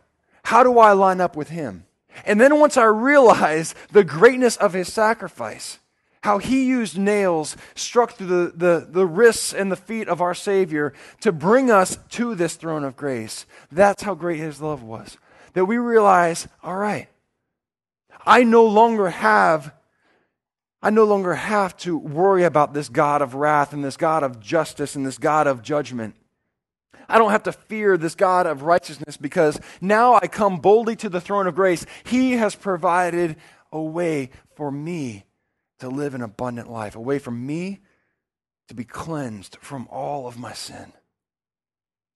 how 0.44 0.62
do 0.62 0.78
I 0.78 0.92
line 0.92 1.20
up 1.20 1.34
with 1.34 1.48
Him? 1.48 1.86
And 2.24 2.40
then 2.40 2.60
once 2.60 2.76
I 2.76 2.84
realize 2.84 3.74
the 3.90 4.04
greatness 4.04 4.56
of 4.56 4.72
his 4.72 4.92
sacrifice, 4.92 5.80
how 6.22 6.38
he 6.38 6.64
used 6.64 6.96
nails 6.96 7.56
struck 7.74 8.12
through 8.12 8.28
the, 8.28 8.52
the, 8.54 8.86
the 8.88 9.06
wrists 9.06 9.52
and 9.52 9.72
the 9.72 9.76
feet 9.76 10.06
of 10.06 10.20
our 10.20 10.34
Savior 10.34 10.92
to 11.22 11.32
bring 11.32 11.68
us 11.68 11.98
to 12.10 12.36
this 12.36 12.54
throne 12.54 12.84
of 12.84 12.94
grace, 12.94 13.44
that's 13.72 14.04
how 14.04 14.14
great 14.14 14.38
his 14.38 14.60
love 14.60 14.84
was. 14.84 15.18
That 15.54 15.64
we 15.64 15.78
realize, 15.78 16.46
all 16.62 16.76
right, 16.76 17.08
I 18.26 18.44
no 18.44 18.64
longer 18.64 19.08
have 19.08 19.72
I 20.84 20.90
no 20.90 21.04
longer 21.04 21.34
have 21.34 21.74
to 21.78 21.96
worry 21.96 22.44
about 22.44 22.74
this 22.74 22.90
God 22.90 23.22
of 23.22 23.34
wrath 23.34 23.72
and 23.72 23.82
this 23.82 23.96
God 23.96 24.22
of 24.22 24.38
justice 24.38 24.94
and 24.94 25.06
this 25.06 25.16
God 25.16 25.46
of 25.46 25.62
judgment. 25.62 26.14
I 27.08 27.16
don't 27.16 27.30
have 27.30 27.44
to 27.44 27.52
fear 27.52 27.96
this 27.96 28.14
God 28.14 28.46
of 28.46 28.62
righteousness 28.62 29.16
because 29.16 29.58
now 29.80 30.14
I 30.14 30.26
come 30.26 30.58
boldly 30.58 30.94
to 30.96 31.08
the 31.08 31.22
throne 31.22 31.46
of 31.46 31.54
grace. 31.54 31.86
He 32.04 32.32
has 32.32 32.54
provided 32.54 33.36
a 33.72 33.80
way 33.80 34.28
for 34.56 34.70
me 34.70 35.24
to 35.78 35.88
live 35.88 36.14
an 36.14 36.20
abundant 36.20 36.70
life, 36.70 36.96
a 36.96 37.00
way 37.00 37.18
for 37.18 37.30
me 37.30 37.80
to 38.68 38.74
be 38.74 38.84
cleansed 38.84 39.56
from 39.62 39.88
all 39.90 40.26
of 40.26 40.38
my 40.38 40.52
sin. 40.52 40.92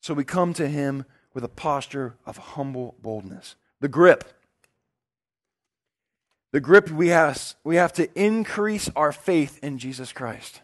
So 0.02 0.12
we 0.12 0.24
come 0.24 0.52
to 0.54 0.68
Him 0.68 1.06
with 1.32 1.42
a 1.42 1.48
posture 1.48 2.16
of 2.26 2.36
humble 2.36 2.96
boldness. 3.00 3.56
The 3.80 3.88
grip. 3.88 4.24
The 6.52 6.60
grip 6.60 6.90
we 6.90 7.08
have, 7.08 7.54
we 7.62 7.76
have 7.76 7.92
to 7.94 8.08
increase 8.20 8.88
our 8.96 9.12
faith 9.12 9.58
in 9.62 9.78
Jesus 9.78 10.12
Christ. 10.12 10.62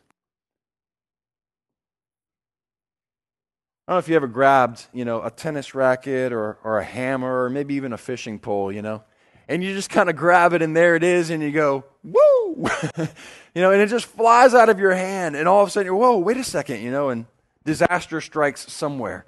I 3.87 3.93
don't 3.93 3.97
know 3.97 3.99
if 3.99 4.09
you 4.09 4.17
ever 4.17 4.27
grabbed, 4.27 4.87
you 4.95 5.05
know, 5.05 5.23
a 5.23 5.31
tennis 5.31 5.75
racket 5.75 6.33
or, 6.33 6.57
or 6.65 6.79
a 6.79 6.85
hammer 6.85 7.45
or 7.45 7.51
maybe 7.51 7.75
even 7.75 7.93
a 7.93 7.99
fishing 7.99 8.39
pole, 8.39 8.73
you 8.73 8.81
know, 8.81 9.03
and 9.47 9.63
you 9.63 9.75
just 9.75 9.91
kind 9.91 10.09
of 10.09 10.17
grab 10.17 10.55
it 10.55 10.63
and 10.63 10.75
there 10.75 10.97
it 10.97 11.03
is 11.03 11.29
and 11.29 11.43
you 11.43 11.53
go, 11.53 11.85
woo! 12.03 12.67
you 12.97 13.61
know, 13.61 13.73
and 13.73 13.83
it 13.83 13.89
just 13.89 14.07
flies 14.07 14.55
out 14.55 14.71
of 14.71 14.79
your 14.79 14.95
hand 14.95 15.37
and 15.37 15.47
all 15.47 15.63
of 15.63 15.69
a 15.69 15.71
sudden 15.71 15.85
you're, 15.85 15.95
whoa, 15.95 16.17
wait 16.17 16.39
a 16.39 16.45
second, 16.45 16.81
you 16.81 16.91
know, 16.91 17.11
and 17.11 17.27
disaster 17.67 18.23
strikes 18.23 18.73
somewhere. 18.73 19.27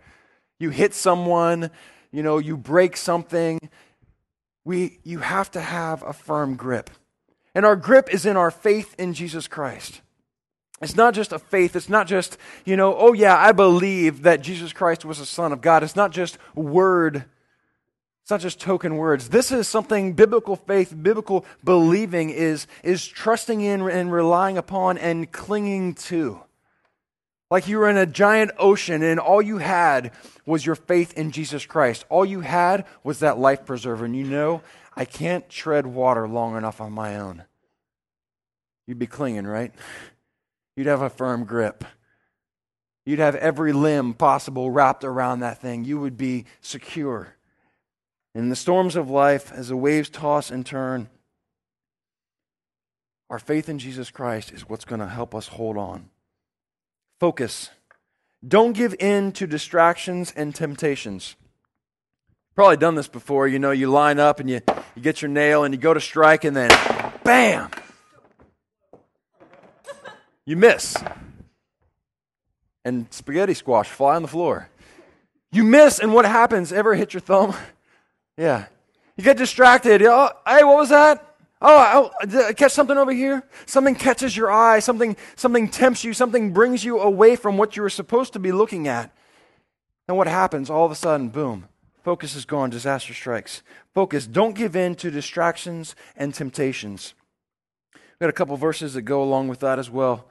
You 0.59 0.71
hit 0.71 0.95
someone, 0.95 1.71
you 2.11 2.23
know, 2.23 2.39
you 2.39 2.57
break 2.57 2.97
something. 2.97 3.59
We, 4.67 4.99
you 5.05 5.21
have 5.21 5.53
to 5.53 5.61
have 5.61 6.03
a 6.03 6.13
firm 6.13 6.57
grip. 6.57 6.91
And 7.55 7.65
our 7.65 7.77
grip 7.77 8.13
is 8.13 8.27
in 8.27 8.37
our 8.37 8.51
faith 8.51 8.97
in 8.99 9.15
Jesus 9.15 9.47
Christ. 9.47 10.01
It's 10.83 10.97
not 10.97 11.15
just 11.15 11.31
a 11.31 11.39
faith. 11.39 11.77
It's 11.77 11.89
not 11.89 12.09
just, 12.09 12.37
you 12.65 12.77
know, 12.77 12.97
oh 12.99 13.13
yeah, 13.13 13.39
I 13.39 13.53
believe 13.53 14.23
that 14.23 14.43
Jesus 14.43 14.73
Christ 14.73 15.05
was 15.05 15.21
the 15.21 15.25
Son 15.25 15.53
of 15.53 15.61
God. 15.61 15.85
It's 15.85 15.95
not 15.95 16.11
just 16.11 16.37
word. 16.57 17.25
It's 18.23 18.31
not 18.33 18.41
just 18.41 18.59
token 18.59 18.97
words. 18.97 19.29
This 19.29 19.53
is 19.53 19.69
something 19.69 20.15
biblical 20.15 20.57
faith, 20.57 20.93
biblical 21.01 21.47
believing 21.63 22.31
is, 22.31 22.67
is 22.83 23.07
trusting 23.07 23.61
in 23.61 23.89
and 23.89 24.11
relying 24.11 24.59
upon 24.59 24.99
and 24.99 25.31
clinging 25.31 25.95
to. 25.95 26.41
Like 27.51 27.69
you 27.69 27.79
were 27.79 27.89
in 27.89 27.97
a 27.97 28.07
giant 28.07 28.51
ocean 28.59 29.03
and 29.03 29.21
all 29.21 29.41
you 29.41 29.59
had 29.59 30.13
was 30.45 30.67
your 30.67 30.75
faith 30.75 31.13
in 31.15 31.31
Jesus 31.31 31.65
Christ. 31.65 32.05
All 32.09 32.25
you 32.25 32.41
had 32.41 32.85
was 33.05 33.21
that 33.21 33.39
life 33.39 33.65
preserver. 33.65 34.05
And 34.05 34.17
you 34.17 34.25
know, 34.25 34.63
I 34.97 35.05
can't 35.05 35.49
tread 35.49 35.87
water 35.87 36.27
long 36.27 36.57
enough 36.57 36.81
on 36.81 36.93
my 36.93 37.17
own. 37.17 37.45
You'd 38.87 38.99
be 38.99 39.07
clinging, 39.07 39.47
right? 39.47 39.73
You'd 40.77 40.87
have 40.87 41.03
a 41.03 41.11
firm 41.11 41.45
grip. 41.45 41.85
You'd 43.05 43.21
have 43.21 43.37
every 43.37 43.73
limb 43.73 44.15
possible 44.15 44.71
wrapped 44.71 45.05
around 45.05 45.41
that 45.41 45.61
thing. 45.61 45.85
You 45.85 46.01
would 46.01 46.17
be 46.17 46.47
secure. 46.61 47.37
In 48.35 48.49
the 48.49 48.57
storms 48.57 48.97
of 48.97 49.09
life, 49.09 49.53
as 49.53 49.69
the 49.69 49.77
waves 49.77 50.11
toss 50.11 50.51
and 50.51 50.67
turn, 50.67 51.09
our 53.31 53.39
faith 53.39 53.69
in 53.69 53.79
Jesus 53.79 54.11
Christ 54.11 54.53
is 54.53 54.69
what's 54.69 54.85
going 54.85 55.01
to 55.01 55.09
help 55.09 55.35
us 55.35 55.49
hold 55.49 55.77
on. 55.77 56.11
Focus. 57.19 57.71
Don't 58.47 58.73
give 58.73 58.95
in 58.99 59.33
to 59.33 59.47
distractions 59.47 60.33
and 60.37 60.55
temptations. 60.55 61.37
Probably 62.55 62.77
done 62.77 62.95
this 62.95 63.09
before. 63.09 63.49
You 63.49 63.59
know, 63.59 63.71
you 63.71 63.91
line 63.91 64.19
up 64.19 64.41
and 64.41 64.49
you, 64.49 64.61
you 64.95 65.03
get 65.03 65.23
your 65.23 65.31
nail 65.31 65.65
and 65.65 65.75
you 65.75 65.81
go 65.81 65.95
to 65.95 66.01
strike, 66.01 66.45
and 66.45 66.57
then 66.57 66.71
bam! 67.25 67.71
You 70.45 70.57
miss. 70.57 70.97
And 72.85 73.13
spaghetti 73.13 73.55
squash 73.55 73.89
fly 73.89 74.15
on 74.15 74.23
the 74.23 74.29
floor. 74.29 74.71
You 75.51 75.65
miss, 75.65 75.99
and 75.99 76.15
what 76.15 76.25
happens? 76.25 76.73
Ever 76.73 76.95
hit 76.95 77.15
your 77.15 77.21
thumb? 77.21 77.55
yeah. 78.37 78.67
You 79.17 79.25
get 79.25 79.37
distracted. 79.37 80.03
Oh, 80.03 80.31
hey, 80.47 80.65
what 80.65 80.77
was 80.77 80.91
that? 80.91 81.36
Oh, 81.61 81.79
I, 81.79 81.93
oh, 81.95 82.11
uh, 82.39 82.49
I 82.49 82.53
catch 82.53 82.73
something 82.73 82.97
over 82.97 83.13
here. 83.13 83.43
Something 83.65 83.95
catches 83.95 84.37
your 84.37 84.51
eye. 84.51 84.79
Something, 84.81 85.17
something 85.37 85.69
tempts 85.69 86.05
you. 86.05 86.13
Something 86.13 86.53
brings 86.53 86.85
you 86.85 87.01
away 87.01 87.37
from 87.37 87.57
what 87.57 87.77
you 87.77 87.83
were 87.83 87.91
supposed 87.91 88.33
to 88.35 88.39
be 88.39 88.53
looking 88.53 88.87
at. 88.89 89.15
And 90.07 90.17
what 90.17 90.27
happens? 90.27 90.69
All 90.69 90.85
of 90.85 90.93
a 90.93 90.97
sudden, 90.97 91.31
boom, 91.31 91.69
Focus 92.07 92.37
is 92.37 92.45
gone. 92.45 92.71
Disaster 92.71 93.13
strikes. 93.13 93.63
Focus. 93.93 94.29
Don't 94.29 94.55
give 94.55 94.77
in 94.77 94.95
to 94.95 95.11
distractions 95.11 95.97
and 96.17 96.33
temptations. 96.33 97.15
We've 97.93 98.21
got 98.21 98.31
a 98.31 98.33
couple 98.33 98.57
verses 98.57 98.95
that 98.95 99.03
go 99.03 99.25
along 99.25 99.49
with 99.49 99.59
that 99.59 99.81
as 99.81 99.91
well. 99.91 100.29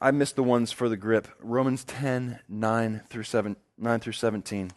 I 0.00 0.12
missed 0.12 0.36
the 0.36 0.44
ones 0.44 0.70
for 0.70 0.88
the 0.88 0.96
grip. 0.96 1.26
Romans 1.40 1.82
10, 1.82 2.38
9 2.48 3.02
through, 3.08 3.24
7, 3.24 3.56
9 3.78 3.98
through 3.98 4.12
17. 4.12 4.70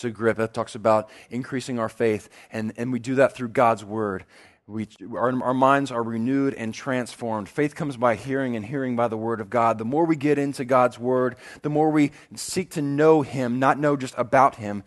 It's 0.00 0.04
a 0.06 0.10
grip 0.10 0.38
that 0.38 0.54
talks 0.54 0.74
about 0.74 1.10
increasing 1.28 1.78
our 1.78 1.90
faith, 1.90 2.30
and, 2.50 2.72
and 2.78 2.90
we 2.90 2.98
do 2.98 3.16
that 3.16 3.34
through 3.34 3.50
God's 3.50 3.84
word. 3.84 4.24
We, 4.66 4.88
our, 5.14 5.42
our 5.42 5.52
minds 5.52 5.92
are 5.92 6.02
renewed 6.02 6.54
and 6.54 6.72
transformed. 6.72 7.50
Faith 7.50 7.74
comes 7.74 7.98
by 7.98 8.14
hearing, 8.14 8.56
and 8.56 8.64
hearing 8.64 8.96
by 8.96 9.08
the 9.08 9.18
Word 9.18 9.42
of 9.42 9.50
God. 9.50 9.76
The 9.76 9.84
more 9.84 10.06
we 10.06 10.16
get 10.16 10.38
into 10.38 10.64
God's 10.64 10.98
Word, 10.98 11.36
the 11.60 11.68
more 11.68 11.90
we 11.90 12.12
seek 12.34 12.70
to 12.70 12.80
know 12.80 13.20
Him, 13.20 13.58
not 13.58 13.78
know 13.78 13.94
just 13.94 14.14
about 14.16 14.54
Him, 14.54 14.84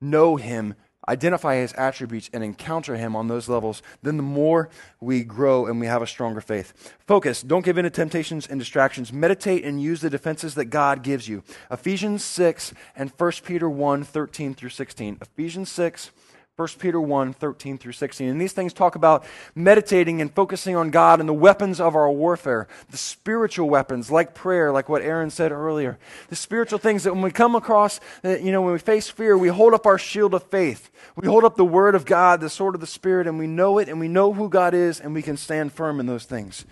know 0.00 0.36
Him, 0.36 0.76
identify 1.08 1.56
His 1.56 1.72
attributes, 1.74 2.30
and 2.32 2.44
encounter 2.44 2.96
Him 2.96 3.16
on 3.16 3.28
those 3.28 3.48
levels, 3.48 3.82
then 4.02 4.16
the 4.16 4.22
more 4.22 4.68
we 5.00 5.24
grow 5.24 5.66
and 5.66 5.80
we 5.80 5.86
have 5.86 6.02
a 6.02 6.06
stronger 6.06 6.40
faith. 6.40 6.94
Focus. 7.06 7.42
Don't 7.42 7.64
give 7.64 7.78
in 7.78 7.84
to 7.84 7.90
temptations 7.90 8.46
and 8.46 8.58
distractions. 8.58 9.12
Meditate 9.12 9.64
and 9.64 9.82
use 9.82 10.00
the 10.00 10.10
defenses 10.10 10.54
that 10.54 10.66
God 10.66 11.02
gives 11.02 11.28
you. 11.28 11.42
Ephesians 11.70 12.24
6 12.24 12.74
and 12.96 13.10
1 13.10 13.32
Peter 13.44 13.68
1 13.68 14.04
13 14.04 14.54
through 14.54 14.70
16. 14.70 15.18
Ephesians 15.20 15.70
6 15.70 16.10
1 16.56 16.68
Peter 16.78 17.00
1 17.00 17.32
13 17.32 17.78
through 17.78 17.92
16. 17.92 18.28
And 18.28 18.38
these 18.38 18.52
things 18.52 18.74
talk 18.74 18.94
about 18.94 19.24
meditating 19.54 20.20
and 20.20 20.30
focusing 20.32 20.76
on 20.76 20.90
God 20.90 21.18
and 21.18 21.26
the 21.26 21.32
weapons 21.32 21.80
of 21.80 21.96
our 21.96 22.10
warfare, 22.10 22.68
the 22.90 22.98
spiritual 22.98 23.70
weapons 23.70 24.10
like 24.10 24.34
prayer, 24.34 24.70
like 24.70 24.86
what 24.86 25.00
Aaron 25.00 25.30
said 25.30 25.50
earlier. 25.50 25.98
The 26.28 26.36
spiritual 26.36 26.78
things 26.78 27.04
that 27.04 27.14
when 27.14 27.22
we 27.22 27.30
come 27.30 27.54
across, 27.54 28.00
uh, 28.22 28.36
you 28.36 28.52
know, 28.52 28.60
when 28.60 28.74
we 28.74 28.78
face 28.78 29.08
fear, 29.08 29.36
we 29.38 29.48
hold 29.48 29.72
up 29.72 29.86
our 29.86 29.96
shield 29.96 30.34
of 30.34 30.42
faith. 30.42 30.90
We 31.16 31.26
hold 31.26 31.44
up 31.44 31.56
the 31.56 31.64
word 31.64 31.94
of 31.94 32.04
God, 32.04 32.40
the 32.40 32.50
sword 32.50 32.74
of 32.74 32.82
the 32.82 32.86
Spirit, 32.86 33.26
and 33.26 33.38
we 33.38 33.46
know 33.46 33.78
it 33.78 33.88
and 33.88 33.98
we 33.98 34.08
know 34.08 34.34
who 34.34 34.50
God 34.50 34.74
is 34.74 35.00
and 35.00 35.14
we 35.14 35.22
can 35.22 35.38
stand 35.38 35.72
firm 35.72 36.00
in 36.00 36.06
those 36.06 36.24
things. 36.24 36.66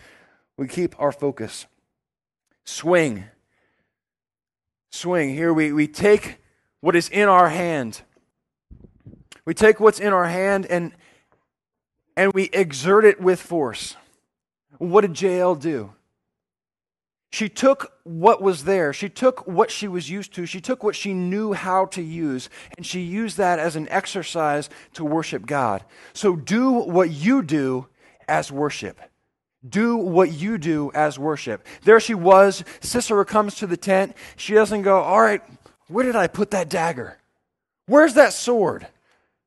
We 0.59 0.69
keep 0.69 0.95
our 1.01 1.11
focus. 1.11 1.65
Swing. 2.67 3.25
Swing. 4.91 5.35
Here 5.35 5.55
we, 5.55 5.73
we 5.73 5.89
take 5.89 6.37
what 6.83 6.95
is 6.95 7.09
in 7.09 7.31
our 7.31 7.49
hand 7.49 8.03
we 9.51 9.55
take 9.55 9.81
what's 9.81 9.99
in 9.99 10.13
our 10.13 10.29
hand 10.29 10.65
and, 10.67 10.93
and 12.17 12.33
we 12.33 12.45
exert 12.53 13.05
it 13.05 13.21
with 13.21 13.43
force. 13.43 13.97
What 14.79 15.01
did 15.01 15.21
Jael 15.21 15.57
do? 15.57 15.93
She 17.33 17.49
took 17.49 17.93
what 18.05 18.41
was 18.41 18.63
there. 18.63 18.93
She 18.93 19.09
took 19.09 19.45
what 19.49 19.73
she 19.73 19.89
was 19.89 20.09
used 20.09 20.33
to. 20.35 20.47
She 20.47 20.61
took 20.61 20.85
what 20.85 20.95
she 20.95 21.15
knew 21.15 21.53
how 21.53 21.87
to 21.87 22.01
use, 22.01 22.49
and 22.77 22.87
she 22.87 23.01
used 23.01 23.39
that 23.39 23.59
as 23.59 23.75
an 23.75 23.89
exercise 23.89 24.71
to 24.95 25.05
worship 25.05 25.47
God. 25.47 25.83
So 26.13 26.37
do 26.37 26.71
what 26.71 27.11
you 27.11 27.43
do 27.43 27.89
as 28.29 28.53
worship. 28.53 29.01
Do 29.69 29.97
what 29.97 30.31
you 30.31 30.59
do 30.59 30.93
as 30.95 31.19
worship. 31.19 31.67
There 31.83 31.99
she 31.99 32.15
was. 32.15 32.63
Sisera 32.79 33.25
comes 33.25 33.57
to 33.57 33.67
the 33.67 33.77
tent. 33.77 34.15
She 34.37 34.55
doesn't 34.55 34.83
go, 34.83 35.01
All 35.01 35.21
right, 35.21 35.43
where 35.89 36.05
did 36.05 36.15
I 36.15 36.29
put 36.29 36.53
that 36.53 36.69
dagger? 36.69 37.19
Where's 37.87 38.15
that 38.15 38.33
sword? 38.33 38.87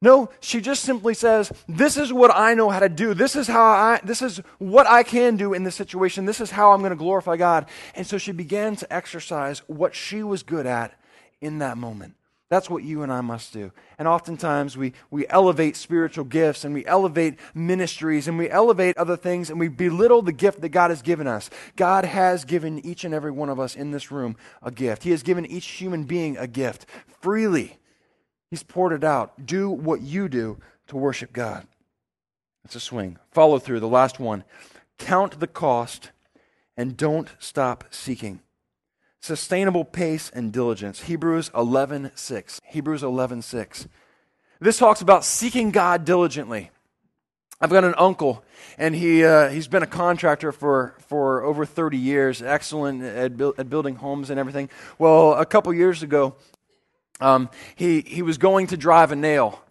No, 0.04 0.30
she 0.42 0.60
just 0.60 0.84
simply 0.84 1.13
says, 1.13 1.50
This 1.66 1.96
is 1.96 2.12
what 2.12 2.30
I 2.36 2.56
know 2.56 2.70
how 2.70 2.82
to 2.82 2.89
do. 2.89 3.13
This 3.13 3.38
is 3.38 3.48
how 3.48 3.63
I 3.63 4.02
this 4.04 4.22
is 4.22 4.39
what 4.58 4.86
I 4.86 5.02
can 5.02 5.38
do 5.38 5.54
in 5.54 5.63
this 5.63 5.76
situation. 5.76 6.26
This 6.26 6.42
is 6.42 6.52
how 6.52 6.74
I'm 6.74 6.80
going 6.80 6.89
to 6.89 6.98
glorify 6.98 7.38
God. 7.38 7.70
And 7.96 8.06
so 8.06 8.18
she 8.18 8.34
began 8.34 8.76
to 8.76 8.94
exercise 8.94 9.60
what 9.68 9.96
she 9.96 10.22
was 10.22 10.44
good 10.44 10.66
at 10.66 11.00
in 11.39 11.60
that 11.60 11.78
moment. 11.78 12.16
That's 12.50 12.70
what 12.70 12.84
you 12.84 13.02
and 13.02 13.13
I 13.13 13.22
must 13.22 13.54
do. 13.54 13.72
And 13.98 14.06
oftentimes 14.06 14.76
we, 14.76 14.92
we 15.10 15.26
elevate 15.30 15.78
spiritual 15.78 16.26
gifts 16.26 16.66
and 16.66 16.74
we 16.74 16.86
elevate 16.86 17.39
ministries 17.54 18.28
and 18.28 18.38
we 18.38 18.50
elevate 18.50 18.98
other 18.98 19.16
things 19.16 19.50
and 19.50 19.58
we 19.58 19.70
belittle 19.70 20.22
the 20.22 20.34
gift 20.34 20.60
that 20.62 20.70
God 20.70 20.89
has 20.89 21.02
given 21.02 21.28
us. 21.28 21.50
God 21.78 22.04
has 22.04 22.44
given 22.44 22.86
each 22.86 23.06
and 23.06 23.13
every 23.13 23.32
one 23.32 23.50
of 23.50 23.58
us 23.58 23.74
in 23.74 23.92
this 23.92 24.12
room 24.12 24.36
a 24.62 24.70
gift. 24.70 25.04
He 25.04 25.12
has 25.12 25.24
given 25.24 25.46
each 25.46 25.66
human 25.66 26.04
being 26.04 26.36
a 26.36 26.46
gift 26.46 26.86
freely. 27.22 27.80
He's 28.54 28.62
poured 28.62 28.94
it 28.94 29.04
out. 29.04 29.48
Do 29.48 29.68
what 29.68 30.02
you 30.02 30.30
do 30.30 30.60
to 30.86 30.96
worship 30.96 31.34
God. 31.34 31.66
It's 32.63 32.76
a 32.76 32.80
swing. 32.80 33.18
Follow 33.32 33.58
through. 33.58 33.80
The 33.80 33.88
last 33.88 34.20
one. 34.20 34.44
Count 35.00 35.39
the 35.39 35.48
cost 35.48 36.12
and 36.78 36.96
don't 36.96 37.32
stop 37.39 37.86
seeking. 37.89 38.42
Sustainable 39.20 39.84
pace 39.84 40.30
and 40.36 40.54
diligence. 40.54 41.02
Hebrews 41.02 41.50
11:6. 41.56 42.62
Hebrews 42.66 43.02
11:6. 43.02 43.88
This 44.60 44.78
talks 44.78 45.02
about 45.02 45.26
seeking 45.26 45.72
God 45.72 46.06
diligently. 46.06 46.70
I've 47.60 47.72
got 47.72 47.84
an 47.84 47.96
uncle, 47.98 48.44
and 48.78 48.94
he, 48.94 49.26
uh, 49.26 49.50
he's 49.50 49.68
been 49.68 49.82
a 49.82 49.88
contractor 49.88 50.52
for, 50.52 50.94
for 51.00 51.42
over 51.42 51.66
30 51.66 51.98
years, 51.98 52.44
excellent 52.44 53.02
at, 53.02 53.36
bu- 53.36 53.56
at 53.58 53.68
building 53.68 53.96
homes 53.96 54.30
and 54.30 54.39
everything. 54.39 54.70
Well, 55.00 55.34
a 55.34 55.46
couple 55.46 55.74
years 55.74 56.04
ago, 56.04 56.36
um, 57.19 57.49
he, 57.76 58.02
he 58.02 58.21
was 58.21 58.38
going 58.38 58.67
to 58.67 58.78
drive 58.78 59.12
a 59.12 59.15
nail. 59.15 59.62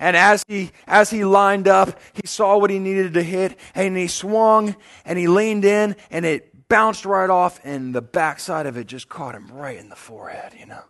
And 0.00 0.16
as 0.16 0.44
he, 0.48 0.70
as 0.86 1.10
he 1.10 1.24
lined 1.24 1.68
up, 1.68 1.98
he 2.14 2.26
saw 2.26 2.56
what 2.58 2.70
he 2.70 2.78
needed 2.78 3.14
to 3.14 3.22
hit, 3.22 3.58
and 3.74 3.96
he 3.96 4.08
swung, 4.08 4.76
and 5.04 5.18
he 5.18 5.28
leaned 5.28 5.64
in, 5.64 5.96
and 6.10 6.24
it 6.24 6.68
bounced 6.68 7.04
right 7.04 7.28
off, 7.28 7.60
and 7.64 7.94
the 7.94 8.02
backside 8.02 8.66
of 8.66 8.76
it 8.76 8.86
just 8.86 9.08
caught 9.08 9.34
him 9.34 9.48
right 9.52 9.76
in 9.76 9.88
the 9.88 9.96
forehead, 9.96 10.54
you 10.58 10.66
know. 10.66 10.82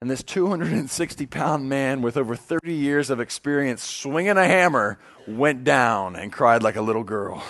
And 0.00 0.10
this 0.10 0.22
260 0.22 1.26
pound 1.26 1.68
man 1.68 2.02
with 2.02 2.16
over 2.16 2.36
30 2.36 2.72
years 2.72 3.10
of 3.10 3.18
experience 3.18 3.82
swinging 3.82 4.36
a 4.36 4.46
hammer 4.46 4.98
went 5.26 5.64
down 5.64 6.14
and 6.16 6.30
cried 6.30 6.62
like 6.62 6.76
a 6.76 6.82
little 6.82 7.02
girl. 7.02 7.42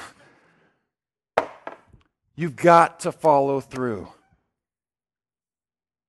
You've 2.37 2.57
got 2.57 3.01
to 3.01 3.13
follow 3.13 3.61
through 3.61 4.09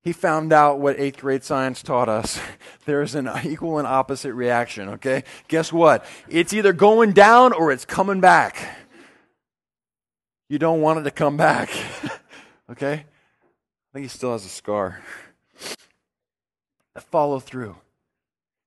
he 0.03 0.13
found 0.13 0.53
out 0.53 0.79
what 0.79 0.99
eighth 0.99 1.17
grade 1.17 1.43
science 1.43 1.83
taught 1.83 2.09
us. 2.09 2.39
There's 2.85 3.15
an 3.15 3.29
equal 3.43 3.77
and 3.77 3.87
opposite 3.87 4.33
reaction, 4.33 4.89
okay? 4.89 5.23
Guess 5.47 5.73
what? 5.73 6.05
It's 6.29 6.53
either 6.53 6.73
going 6.73 7.11
down 7.11 7.53
or 7.53 7.71
it's 7.71 7.85
coming 7.85 8.21
back. 8.21 8.77
You 10.49 10.59
don't 10.59 10.81
want 10.81 10.99
it 10.99 11.03
to 11.03 11.11
come 11.11 11.35
back, 11.35 11.69
okay? 12.71 12.93
I 12.93 13.93
think 13.93 14.03
he 14.03 14.07
still 14.07 14.31
has 14.31 14.45
a 14.45 14.49
scar. 14.49 15.01
Follow 16.97 17.39
through. 17.39 17.75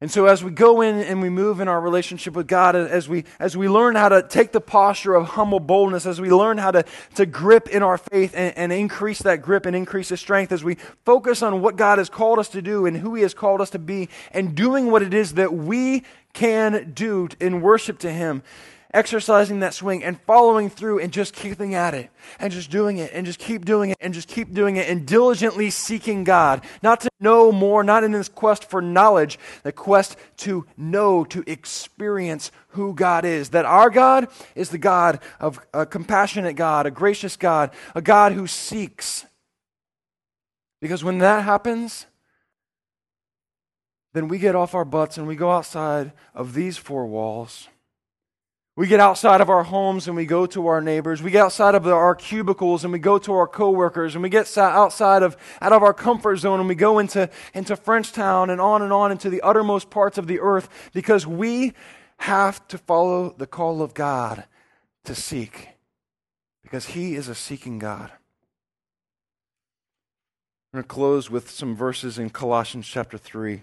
And 0.03 0.11
so 0.11 0.25
as 0.25 0.43
we 0.43 0.51
go 0.51 0.81
in 0.81 0.97
and 0.97 1.21
we 1.21 1.29
move 1.29 1.61
in 1.61 1.69
our 1.69 1.79
relationship 1.79 2.35
with 2.35 2.47
God, 2.47 2.75
as 2.75 3.07
we, 3.07 3.25
as 3.39 3.55
we 3.55 3.69
learn 3.69 3.97
how 3.97 4.09
to 4.09 4.23
take 4.23 4.51
the 4.51 4.61
posture 4.61 5.15
of 5.15 5.27
humble 5.27 5.61
boldness, 5.61 6.07
as 6.07 6.19
we 6.19 6.31
learn 6.31 6.57
how 6.57 6.71
to, 6.71 6.87
to 7.17 7.27
grip 7.27 7.69
in 7.69 7.83
our 7.83 7.99
faith 7.99 8.33
and, 8.35 8.57
and 8.57 8.73
increase 8.73 9.19
that 9.19 9.43
grip 9.43 9.67
and 9.67 9.77
increase 9.77 10.09
the 10.09 10.17
strength, 10.17 10.53
as 10.53 10.65
we 10.65 10.77
focus 11.05 11.43
on 11.43 11.61
what 11.61 11.77
God 11.77 11.99
has 11.99 12.09
called 12.09 12.39
us 12.39 12.49
to 12.51 12.63
do 12.63 12.87
and 12.87 12.97
who 12.97 13.15
He 13.15 13.21
has 13.21 13.35
called 13.35 13.61
us 13.61 13.69
to 13.71 13.79
be, 13.79 14.09
and 14.33 14.55
doing 14.55 14.91
what 14.91 15.03
it 15.03 15.13
is 15.13 15.35
that 15.35 15.53
we 15.53 16.05
can 16.33 16.93
do 16.95 17.29
in 17.39 17.61
worship 17.61 17.99
to 17.99 18.11
Him, 18.11 18.43
exercising 18.93 19.61
that 19.61 19.75
swing 19.75 20.03
and 20.03 20.21
following 20.23 20.69
through 20.69 20.99
and 20.99 21.13
just 21.13 21.35
keeping 21.35 21.75
at 21.75 21.95
it 21.95 22.11
and 22.39 22.53
just 22.53 22.71
doing 22.71 22.99
it 22.99 23.11
and 23.13 23.25
just 23.25 23.39
keep 23.39 23.65
doing 23.65 23.91
it 23.91 23.97
and 24.01 24.13
just 24.13 24.29
keep 24.29 24.53
doing 24.53 24.77
it 24.77 24.89
and 24.89 25.07
diligently 25.07 25.71
seeking 25.71 26.25
God. 26.25 26.63
Not 26.83 27.01
to 27.03 27.11
know 27.21 27.53
more, 27.53 27.85
not 27.85 28.05
in 28.05 28.13
this 28.13 28.29
quest 28.29 28.65
for 28.65 28.83
knowledge, 28.83 29.39
the 29.63 29.73
quest 29.73 30.17
to 30.39 30.67
know, 30.77 31.25
to 31.25 31.45
experience 31.47 32.51
who 32.69 32.95
God 32.95 33.25
is. 33.25 33.51
That 33.51 33.65
our 33.65 33.91
God 33.91 34.29
is 34.55 34.71
the 34.71 34.79
God 34.79 35.21
of 35.39 35.61
a 35.73 35.87
compassionate 35.87 36.57
God, 36.57 36.87
a 36.87 36.91
gracious 36.91 37.37
God, 37.37 37.71
a 37.95 38.03
God 38.03 38.33
who 38.33 38.47
seeks. 38.47 39.25
Because 40.81 41.05
when 41.05 41.19
that 41.19 41.45
happens, 41.45 42.07
then 44.13 44.27
we 44.27 44.39
get 44.39 44.57
off 44.57 44.75
our 44.75 44.85
butts 44.85 45.19
and 45.19 45.29
we 45.29 45.37
go 45.37 45.53
outside 45.53 46.13
of 46.35 46.55
these 46.55 46.77
four 46.77 47.07
walls 47.07 47.69
we 48.81 48.87
get 48.87 48.99
outside 48.99 49.43
of 49.43 49.51
our 49.51 49.63
homes 49.63 50.09
and 50.09 50.17
we 50.17 50.25
go 50.25 50.47
to 50.47 50.69
our 50.69 50.81
neighbors. 50.81 51.23
We 51.23 51.31
get 51.31 51.43
outside 51.43 51.75
of 51.75 51.87
our 51.87 52.15
cubicles 52.15 52.83
and 52.83 52.91
we 52.91 52.99
go 52.99 53.19
to 53.19 53.35
our 53.35 53.47
coworkers. 53.47 54.15
And 54.15 54.23
we 54.23 54.31
get 54.31 54.57
outside 54.57 55.23
of, 55.23 55.37
out 55.61 55.75
of 55.75 55.83
our 55.83 55.93
comfort 55.93 56.37
zone 56.37 56.61
and 56.61 56.67
we 56.67 56.75
go 56.75 56.99
into, 56.99 57.29
into 57.53 57.77
Frenchtown 57.77 58.49
and 58.49 58.59
on 58.59 58.81
and 58.81 58.91
on 58.91 59.13
into 59.13 59.29
the 59.29 59.43
uttermost 59.43 59.91
parts 59.91 60.17
of 60.17 60.29
the 60.29 60.41
earth 60.41 60.71
because 60.95 61.27
we 61.27 61.75
have 62.21 62.67
to 62.69 62.79
follow 62.79 63.35
the 63.37 63.47
call 63.47 63.83
of 63.83 63.93
God 63.93 64.45
to 65.05 65.15
seek 65.15 65.69
because 66.63 66.87
He 66.87 67.17
is 67.17 67.29
a 67.29 67.35
seeking 67.35 67.79
God. 67.79 68.11
I'm 70.73 70.79
going 70.79 70.85
to 70.85 70.89
close 70.89 71.29
with 71.29 71.51
some 71.51 71.77
verses 71.77 72.19
in 72.19 72.31
Colossians 72.31 72.87
chapter 72.87 73.19
3. 73.19 73.61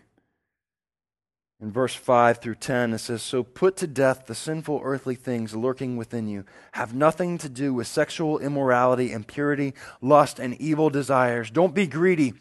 In 1.59 1.71
verse 1.71 1.95
5 1.95 2.37
through 2.37 2.55
10, 2.55 2.93
it 2.93 2.99
says, 2.99 3.23
So 3.23 3.41
put 3.41 3.77
to 3.77 3.87
death 3.87 4.27
the 4.27 4.35
sinful 4.35 4.81
earthly 4.83 5.15
things 5.15 5.55
lurking 5.55 5.97
within 5.97 6.27
you. 6.27 6.45
Have 6.73 6.93
nothing 6.93 7.39
to 7.39 7.49
do 7.49 7.73
with 7.73 7.87
sexual 7.87 8.37
immorality, 8.37 9.11
impurity, 9.11 9.73
lust, 9.99 10.37
and 10.37 10.53
evil 10.61 10.91
desires. 10.91 11.49
Don't 11.49 11.73
be 11.73 11.87
greedy 11.87 12.33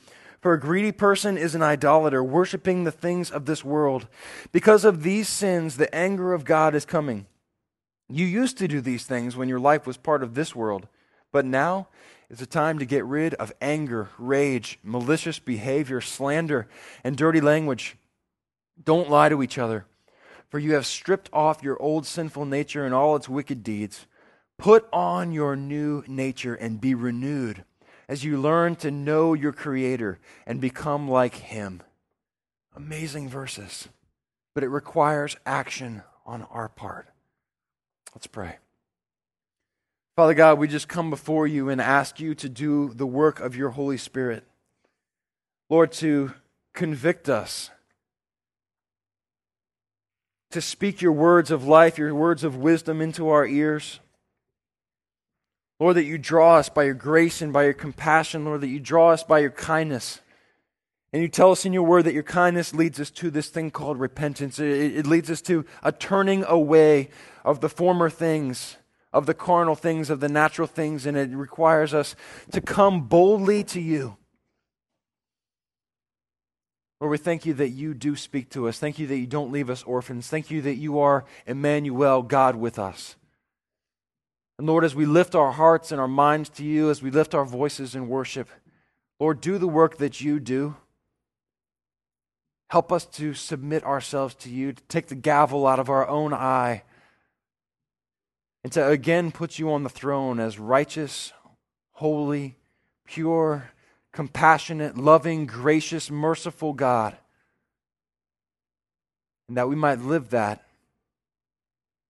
For 0.42 0.52
a 0.52 0.60
greedy 0.60 0.92
person 0.92 1.38
is 1.38 1.54
an 1.54 1.62
idolater, 1.62 2.22
worshiping 2.22 2.84
the 2.84 2.92
things 2.92 3.30
of 3.30 3.46
this 3.46 3.64
world. 3.64 4.06
Because 4.52 4.84
of 4.84 5.02
these 5.02 5.28
sins, 5.28 5.76
the 5.76 5.92
anger 5.94 6.34
of 6.34 6.44
God 6.44 6.74
is 6.74 6.84
coming. 6.84 7.26
You 8.08 8.26
used 8.26 8.58
to 8.58 8.68
do 8.68 8.82
these 8.82 9.04
things 9.04 9.34
when 9.34 9.48
your 9.48 9.58
life 9.58 9.86
was 9.86 9.96
part 9.96 10.22
of 10.22 10.34
this 10.34 10.54
world, 10.54 10.88
but 11.32 11.46
now 11.46 11.88
is 12.28 12.42
a 12.42 12.46
time 12.46 12.78
to 12.78 12.84
get 12.84 13.04
rid 13.04 13.32
of 13.34 13.52
anger, 13.62 14.10
rage, 14.18 14.78
malicious 14.84 15.38
behavior, 15.38 16.02
slander, 16.02 16.68
and 17.02 17.16
dirty 17.16 17.40
language. 17.40 17.96
Don't 18.82 19.10
lie 19.10 19.28
to 19.28 19.42
each 19.42 19.58
other, 19.58 19.86
for 20.48 20.58
you 20.58 20.74
have 20.74 20.86
stripped 20.86 21.30
off 21.32 21.62
your 21.62 21.80
old 21.80 22.06
sinful 22.06 22.44
nature 22.44 22.84
and 22.84 22.94
all 22.94 23.16
its 23.16 23.28
wicked 23.28 23.62
deeds. 23.62 24.06
Put 24.58 24.88
on 24.92 25.32
your 25.32 25.56
new 25.56 26.02
nature 26.06 26.54
and 26.54 26.80
be 26.80 26.94
renewed 26.94 27.64
as 28.08 28.24
you 28.24 28.40
learn 28.40 28.76
to 28.76 28.90
know 28.90 29.34
your 29.34 29.52
Creator 29.52 30.18
and 30.46 30.60
become 30.60 31.08
like 31.08 31.34
Him. 31.34 31.82
Amazing 32.74 33.28
verses, 33.28 33.88
but 34.54 34.62
it 34.62 34.68
requires 34.68 35.36
action 35.44 36.02
on 36.24 36.42
our 36.44 36.68
part. 36.68 37.08
Let's 38.14 38.26
pray. 38.26 38.56
Father 40.14 40.34
God, 40.34 40.58
we 40.58 40.68
just 40.68 40.88
come 40.88 41.10
before 41.10 41.46
you 41.46 41.68
and 41.68 41.80
ask 41.80 42.20
you 42.20 42.34
to 42.36 42.48
do 42.48 42.90
the 42.94 43.06
work 43.06 43.38
of 43.40 43.56
your 43.56 43.70
Holy 43.70 43.98
Spirit. 43.98 44.44
Lord, 45.68 45.92
to 45.92 46.32
convict 46.72 47.28
us, 47.28 47.70
to 50.50 50.60
speak 50.60 51.02
your 51.02 51.12
words 51.12 51.50
of 51.50 51.66
life, 51.66 51.98
your 51.98 52.14
words 52.14 52.44
of 52.44 52.56
wisdom 52.56 53.00
into 53.00 53.28
our 53.28 53.46
ears. 53.46 54.00
Lord, 55.78 55.96
that 55.96 56.04
you 56.04 56.16
draw 56.16 56.56
us 56.56 56.68
by 56.68 56.84
your 56.84 56.94
grace 56.94 57.42
and 57.42 57.52
by 57.52 57.64
your 57.64 57.74
compassion. 57.74 58.44
Lord, 58.44 58.62
that 58.62 58.68
you 58.68 58.80
draw 58.80 59.10
us 59.10 59.22
by 59.22 59.40
your 59.40 59.50
kindness. 59.50 60.20
And 61.12 61.22
you 61.22 61.28
tell 61.28 61.52
us 61.52 61.64
in 61.64 61.72
your 61.72 61.82
word 61.82 62.04
that 62.04 62.14
your 62.14 62.22
kindness 62.22 62.74
leads 62.74 62.98
us 63.00 63.10
to 63.10 63.30
this 63.30 63.48
thing 63.48 63.70
called 63.70 63.98
repentance. 63.98 64.58
It, 64.58 64.96
it 64.96 65.06
leads 65.06 65.30
us 65.30 65.40
to 65.42 65.64
a 65.82 65.92
turning 65.92 66.44
away 66.44 67.10
of 67.44 67.60
the 67.60 67.68
former 67.68 68.08
things 68.08 68.76
of 69.16 69.24
the 69.24 69.32
carnal 69.32 69.74
things, 69.74 70.10
of 70.10 70.20
the 70.20 70.28
natural 70.28 70.68
things, 70.68 71.06
and 71.06 71.16
it 71.16 71.30
requires 71.30 71.94
us 71.94 72.14
to 72.52 72.60
come 72.60 73.08
boldly 73.08 73.64
to 73.64 73.80
you. 73.80 74.18
Lord, 77.00 77.10
we 77.10 77.18
thank 77.18 77.44
you 77.44 77.52
that 77.54 77.70
you 77.70 77.92
do 77.92 78.16
speak 78.16 78.48
to 78.50 78.68
us. 78.68 78.78
Thank 78.78 78.98
you 78.98 79.06
that 79.08 79.18
you 79.18 79.26
don't 79.26 79.52
leave 79.52 79.68
us 79.68 79.82
orphans. 79.82 80.28
Thank 80.28 80.50
you 80.50 80.62
that 80.62 80.76
you 80.76 80.98
are 80.98 81.24
Emmanuel, 81.46 82.22
God 82.22 82.56
with 82.56 82.78
us. 82.78 83.16
And 84.58 84.66
Lord, 84.66 84.84
as 84.84 84.94
we 84.94 85.04
lift 85.04 85.34
our 85.34 85.52
hearts 85.52 85.92
and 85.92 86.00
our 86.00 86.08
minds 86.08 86.48
to 86.50 86.64
you, 86.64 86.88
as 86.88 87.02
we 87.02 87.10
lift 87.10 87.34
our 87.34 87.44
voices 87.44 87.94
in 87.94 88.08
worship, 88.08 88.48
Lord, 89.20 89.40
do 89.40 89.58
the 89.58 89.68
work 89.68 89.98
that 89.98 90.20
you 90.22 90.40
do. 90.40 90.76
Help 92.68 92.90
us 92.90 93.04
to 93.06 93.34
submit 93.34 93.84
ourselves 93.84 94.34
to 94.36 94.50
you, 94.50 94.72
to 94.72 94.82
take 94.84 95.06
the 95.06 95.14
gavel 95.14 95.66
out 95.66 95.78
of 95.78 95.90
our 95.90 96.08
own 96.08 96.32
eye 96.32 96.82
and 98.64 98.72
to 98.72 98.84
again 98.88 99.30
put 99.30 99.60
you 99.60 99.70
on 99.70 99.84
the 99.84 99.88
throne 99.88 100.40
as 100.40 100.58
righteous, 100.58 101.32
holy, 101.92 102.56
pure, 103.06 103.70
compassionate, 104.16 104.96
loving, 104.96 105.44
gracious, 105.44 106.10
merciful 106.10 106.72
God. 106.72 107.14
And 109.48 109.58
that 109.58 109.68
we 109.68 109.76
might 109.76 110.00
live 110.00 110.30
that 110.30 110.64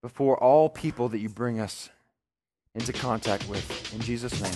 before 0.02 0.38
all 0.38 0.68
people 0.68 1.08
that 1.08 1.18
you 1.18 1.28
bring 1.28 1.58
us 1.58 1.90
into 2.76 2.92
contact 2.92 3.48
with. 3.48 3.92
In 3.92 4.00
Jesus' 4.00 4.40
name. 4.40 4.54